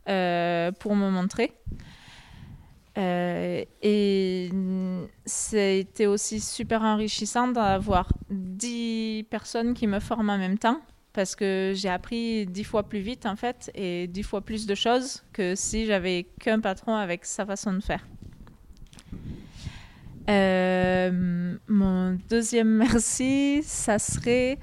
euh, 0.10 0.72
pour 0.72 0.96
me 0.96 1.12
montrer. 1.12 1.54
Euh, 2.98 3.64
et 3.84 4.50
c'était 5.28 6.08
aussi 6.08 6.40
super 6.40 6.82
enrichissant 6.82 7.50
d'avoir 7.50 8.10
10 8.32 9.28
personnes 9.30 9.76
qui 9.76 9.86
me 9.86 10.00
forment 10.00 10.32
en 10.32 10.40
même 10.40 10.58
temps 10.58 10.82
parce 11.14 11.36
que 11.36 11.74
j'ai 11.76 11.90
appris 11.90 12.46
10 12.46 12.64
fois 12.64 12.84
plus 12.84 13.00
vite 13.00 13.26
en 13.26 13.36
fait 13.36 13.72
et 13.76 14.08
10 14.08 14.24
fois 14.24 14.42
plus 14.42 14.66
de 14.66 14.76
choses 14.76 15.24
que 15.34 15.56
si 15.56 15.86
j'avais 15.86 16.28
qu'un 16.40 16.60
patron 16.60 16.96
avec 16.96 17.26
sa 17.26 17.46
façon 17.46 17.74
de 17.74 17.82
faire. 17.82 18.06
Euh, 20.30 21.58
mon 21.68 22.18
deuxième 22.30 22.68
merci, 22.78 23.62
ça 23.64 24.00
serait 24.00 24.60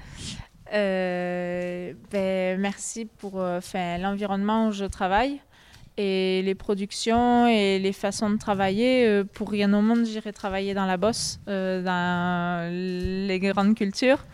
euh, 0.73 1.93
ben, 2.11 2.59
merci 2.59 3.05
pour 3.05 3.41
euh, 3.41 3.59
l'environnement 3.99 4.67
où 4.67 4.71
je 4.71 4.85
travaille 4.85 5.41
et 5.97 6.41
les 6.43 6.55
productions 6.55 7.45
et 7.47 7.77
les 7.77 7.91
façons 7.91 8.29
de 8.29 8.37
travailler. 8.37 9.23
Pour 9.33 9.51
rien 9.51 9.73
au 9.73 9.81
monde, 9.81 10.05
j'irai 10.05 10.31
travailler 10.31 10.73
dans 10.73 10.85
la 10.85 10.95
bosse, 10.95 11.41
dans 11.45 12.69
les 12.71 13.39
grandes 13.39 13.75
cultures. 13.75 14.25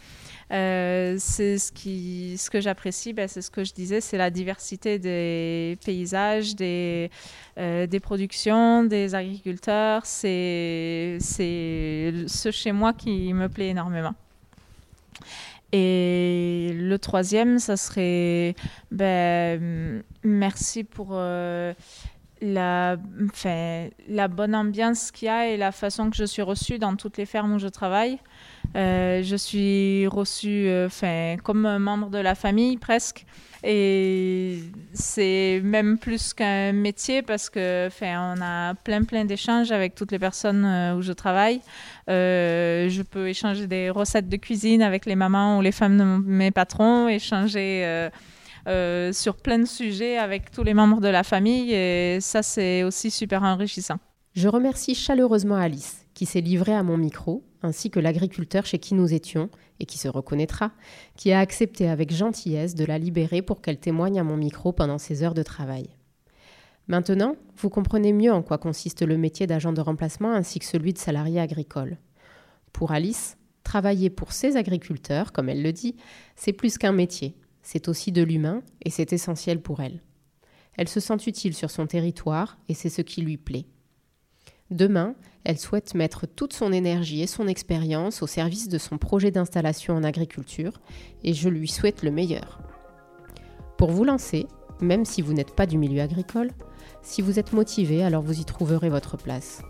C'est 0.49 1.57
ce, 1.57 2.49
que 2.49 2.61
j'apprécie, 2.61 3.13
ben, 3.13 3.27
c'est 3.27 3.41
ce 3.41 3.51
que 3.51 3.63
je 3.63 3.73
disais, 3.73 4.01
c'est 4.01 4.17
la 4.17 4.29
diversité 4.29 4.99
des 4.99 5.77
paysages, 5.83 6.55
des, 6.55 7.09
des 7.57 7.99
productions, 7.99 8.83
des 8.83 9.15
agriculteurs. 9.15 10.05
C'est 10.05 11.17
ce 11.19 12.49
chez 12.51 12.71
moi 12.71 12.93
qui 12.93 13.33
me 13.33 13.47
plaît 13.49 13.69
énormément. 13.69 14.15
Et 15.71 16.71
le 16.73 16.97
troisième, 16.99 17.59
ça 17.59 17.75
serait 17.75 18.55
ben, 18.91 20.03
merci 20.23 20.85
pour 20.85 21.09
euh, 21.11 21.73
la, 22.41 22.97
la 24.07 24.27
bonne 24.27 24.55
ambiance 24.55 25.11
qu'il 25.11 25.25
y 25.25 25.29
a 25.29 25.49
et 25.49 25.57
la 25.57 25.73
façon 25.73 26.09
que 26.09 26.15
je 26.15 26.23
suis 26.23 26.41
reçue 26.41 26.79
dans 26.79 26.95
toutes 26.95 27.17
les 27.17 27.25
fermes 27.25 27.55
où 27.55 27.59
je 27.59 27.67
travaille. 27.67 28.19
Euh, 28.75 29.21
je 29.23 29.35
suis 29.35 30.07
reçue 30.07 30.67
euh, 30.67 31.37
comme 31.43 31.77
membre 31.77 32.09
de 32.09 32.17
la 32.17 32.35
famille 32.35 32.77
presque. 32.77 33.25
Et 33.63 34.59
c'est 34.93 35.59
même 35.63 35.97
plus 35.97 36.35
qu'un 36.35 36.71
métier 36.71 37.23
parce 37.23 37.49
que 37.49 37.89
on 38.01 38.41
a 38.41 38.75
plein 38.75 39.03
plein 39.03 39.25
d'échanges 39.25 39.71
avec 39.71 39.95
toutes 39.95 40.11
les 40.11 40.19
personnes 40.19 40.93
où 40.95 41.01
je 41.01 41.13
travaille. 41.13 41.61
Euh, 42.09 42.87
je 42.89 43.01
peux 43.01 43.27
échanger 43.27 43.65
des 43.67 43.89
recettes 43.89 44.29
de 44.29 44.37
cuisine 44.37 44.81
avec 44.81 45.05
les 45.05 45.15
mamans 45.15 45.57
ou 45.57 45.61
les 45.61 45.71
femmes 45.71 45.97
de 45.97 46.03
mes 46.03 46.51
patrons, 46.51 47.07
échanger 47.07 47.81
euh, 47.83 48.09
euh, 48.67 49.11
sur 49.11 49.37
plein 49.37 49.57
de 49.57 49.65
sujets 49.65 50.17
avec 50.17 50.51
tous 50.51 50.63
les 50.63 50.75
membres 50.75 51.01
de 51.01 51.07
la 51.07 51.23
famille 51.23 51.73
et 51.73 52.19
ça 52.21 52.43
c'est 52.43 52.83
aussi 52.83 53.09
super 53.09 53.41
enrichissant. 53.43 53.97
Je 54.35 54.47
remercie 54.47 54.93
chaleureusement 54.93 55.55
Alice 55.55 56.05
qui 56.13 56.25
s'est 56.25 56.41
livrée 56.41 56.73
à 56.73 56.83
mon 56.83 56.97
micro, 56.97 57.43
ainsi 57.65 57.89
que 57.89 57.99
l'agriculteur 57.99 58.65
chez 58.65 58.79
qui 58.79 58.93
nous 58.93 59.13
étions, 59.13 59.49
et 59.79 59.85
qui 59.85 59.97
se 59.97 60.07
reconnaîtra, 60.07 60.71
qui 61.17 61.31
a 61.31 61.39
accepté 61.39 61.89
avec 61.89 62.13
gentillesse 62.13 62.75
de 62.75 62.85
la 62.85 62.97
libérer 62.97 63.41
pour 63.41 63.61
qu'elle 63.61 63.79
témoigne 63.79 64.19
à 64.19 64.23
mon 64.23 64.37
micro 64.37 64.71
pendant 64.71 64.97
ses 64.97 65.23
heures 65.23 65.33
de 65.33 65.43
travail. 65.43 65.89
Maintenant, 66.87 67.35
vous 67.57 67.69
comprenez 67.69 68.13
mieux 68.13 68.31
en 68.31 68.43
quoi 68.43 68.57
consiste 68.57 69.01
le 69.01 69.17
métier 69.17 69.47
d'agent 69.47 69.73
de 69.73 69.81
remplacement 69.81 70.31
ainsi 70.31 70.59
que 70.59 70.65
celui 70.65 70.93
de 70.93 70.99
salarié 70.99 71.39
agricole. 71.39 71.97
Pour 72.71 72.91
Alice, 72.91 73.37
travailler 73.63 74.09
pour 74.09 74.31
ses 74.31 74.55
agriculteurs, 74.55 75.31
comme 75.31 75.49
elle 75.49 75.63
le 75.63 75.73
dit, 75.73 75.95
c'est 76.35 76.53
plus 76.53 76.77
qu'un 76.77 76.91
métier, 76.91 77.35
c'est 77.63 77.87
aussi 77.89 78.11
de 78.11 78.21
l'humain 78.21 78.61
et 78.83 78.91
c'est 78.91 79.13
essentiel 79.13 79.59
pour 79.59 79.81
elle. 79.81 80.01
Elle 80.77 80.89
se 80.89 80.99
sent 80.99 81.17
utile 81.25 81.55
sur 81.55 81.71
son 81.71 81.87
territoire 81.87 82.57
et 82.69 82.73
c'est 82.73 82.89
ce 82.89 83.01
qui 83.01 83.21
lui 83.21 83.37
plaît. 83.37 83.65
Demain, 84.71 85.13
elle 85.43 85.59
souhaite 85.59 85.93
mettre 85.93 86.25
toute 86.25 86.53
son 86.53 86.71
énergie 86.71 87.21
et 87.21 87.27
son 87.27 87.47
expérience 87.47 88.23
au 88.23 88.27
service 88.27 88.67
de 88.67 88.79
son 88.79 88.97
projet 88.97 89.29
d'installation 89.29 89.95
en 89.95 90.03
agriculture 90.03 90.81
et 91.23 91.33
je 91.33 91.49
lui 91.49 91.67
souhaite 91.67 92.01
le 92.01 92.11
meilleur. 92.11 92.61
Pour 93.77 93.91
vous 93.91 94.03
lancer, 94.03 94.47
même 94.81 95.05
si 95.05 95.21
vous 95.21 95.33
n'êtes 95.33 95.55
pas 95.55 95.67
du 95.67 95.77
milieu 95.77 96.01
agricole, 96.01 96.51
si 97.03 97.21
vous 97.21 97.37
êtes 97.37 97.53
motivé, 97.53 98.03
alors 98.03 98.23
vous 98.23 98.39
y 98.39 98.45
trouverez 98.45 98.89
votre 98.89 99.17
place. 99.17 99.61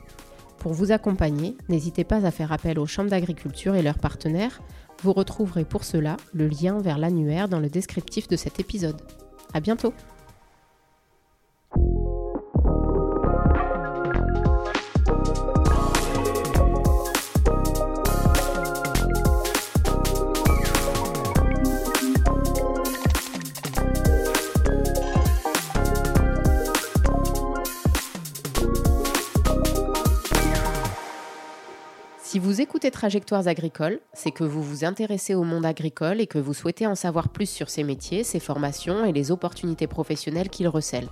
Pour 0.59 0.73
vous 0.73 0.91
accompagner, 0.91 1.57
n'hésitez 1.67 2.05
pas 2.05 2.25
à 2.25 2.31
faire 2.31 2.53
appel 2.53 2.79
aux 2.79 2.87
chambres 2.87 3.09
d'agriculture 3.09 3.75
et 3.75 3.83
leurs 3.83 3.99
partenaires. 3.99 4.61
Vous 5.03 5.11
retrouverez 5.11 5.65
pour 5.65 5.83
cela 5.83 6.15
le 6.33 6.47
lien 6.47 6.79
vers 6.79 6.97
l'annuaire 6.97 7.49
dans 7.49 7.59
le 7.59 7.69
descriptif 7.69 8.29
de 8.29 8.37
cet 8.37 8.59
épisode. 8.61 9.01
À 9.53 9.59
bientôt! 9.59 9.93
Trajectoires 32.91 33.47
agricoles, 33.47 33.99
c'est 34.13 34.31
que 34.31 34.43
vous 34.43 34.61
vous 34.61 34.86
intéressez 34.86 35.33
au 35.33 35.43
monde 35.43 35.65
agricole 35.65 36.21
et 36.21 36.27
que 36.27 36.38
vous 36.38 36.53
souhaitez 36.53 36.86
en 36.86 36.95
savoir 36.95 37.29
plus 37.29 37.49
sur 37.49 37.69
ses 37.69 37.83
métiers, 37.83 38.23
ses 38.23 38.39
formations 38.39 39.05
et 39.05 39.11
les 39.11 39.31
opportunités 39.31 39.88
professionnelles 39.88 40.49
qu'il 40.49 40.67
recèle. 40.67 41.09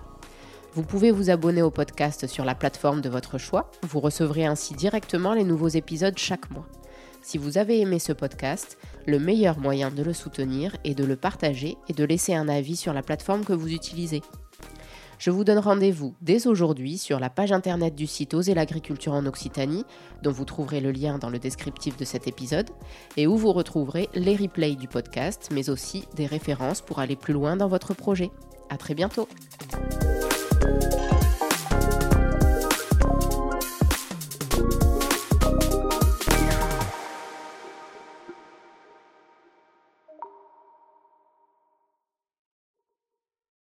Vous 0.74 0.84
pouvez 0.84 1.12
vous 1.12 1.30
abonner 1.30 1.62
au 1.62 1.72
podcast 1.72 2.28
sur 2.28 2.46
la 2.46 2.56
plateforme 2.56 3.02
de 3.02 3.10
votre 3.10 3.38
choix, 3.38 3.70
vous 3.84 4.00
recevrez 4.00 4.46
ainsi 4.46 4.74
directement 4.74 5.34
les 5.34 5.44
nouveaux 5.44 5.68
épisodes 5.68 6.18
chaque 6.18 6.50
mois. 6.52 6.68
Si 7.22 7.38
vous 7.38 7.58
avez 7.58 7.80
aimé 7.80 8.00
ce 8.00 8.14
podcast, 8.14 8.78
le 9.06 9.20
meilleur 9.20 9.58
moyen 9.60 9.92
de 9.92 10.04
le 10.04 10.14
soutenir 10.14 10.76
est 10.84 10.96
de 10.96 11.06
le 11.06 11.16
partager 11.16 11.78
et 11.88 11.94
de 11.94 12.04
laisser 12.04 12.34
un 12.34 12.50
avis 12.50 12.76
sur 12.76 12.94
la 12.94 13.02
plateforme 13.02 13.46
que 13.46 13.54
vous 13.54 13.72
utilisez. 13.72 14.22
Je 15.24 15.32
vous 15.32 15.46
donne 15.46 15.60
rendez-vous 15.60 16.14
dès 16.20 16.48
aujourd'hui 16.48 16.98
sur 16.98 17.18
la 17.18 17.30
page 17.30 17.54
internet 17.54 17.96
du 17.96 18.08
site 18.08 18.34
Oser 18.34 18.54
l'agriculture 18.54 19.14
en 19.14 19.26
Occitanie, 19.26 19.86
dont 20.22 20.34
vous 20.34 20.44
trouverez 20.44 20.82
le 20.82 20.92
lien 20.92 21.18
dans 21.18 21.30
le 21.30 21.40
descriptif 21.40 21.96
de 21.96 22.04
cet 22.04 22.28
épisode, 22.28 22.70
et 23.16 23.26
où 23.26 23.38
vous 23.38 23.54
retrouverez 23.54 24.10
les 24.16 24.36
replays 24.36 24.76
du 24.76 24.90
podcast, 24.90 25.48
mais 25.54 25.70
aussi 25.70 26.04
des 26.18 26.26
références 26.26 26.82
pour 26.82 27.00
aller 27.00 27.16
plus 27.16 27.32
loin 27.34 27.56
dans 27.56 27.70
votre 27.70 27.94
projet. 27.94 28.32
À 28.70 28.76
très 28.76 28.96
bientôt! 28.96 29.30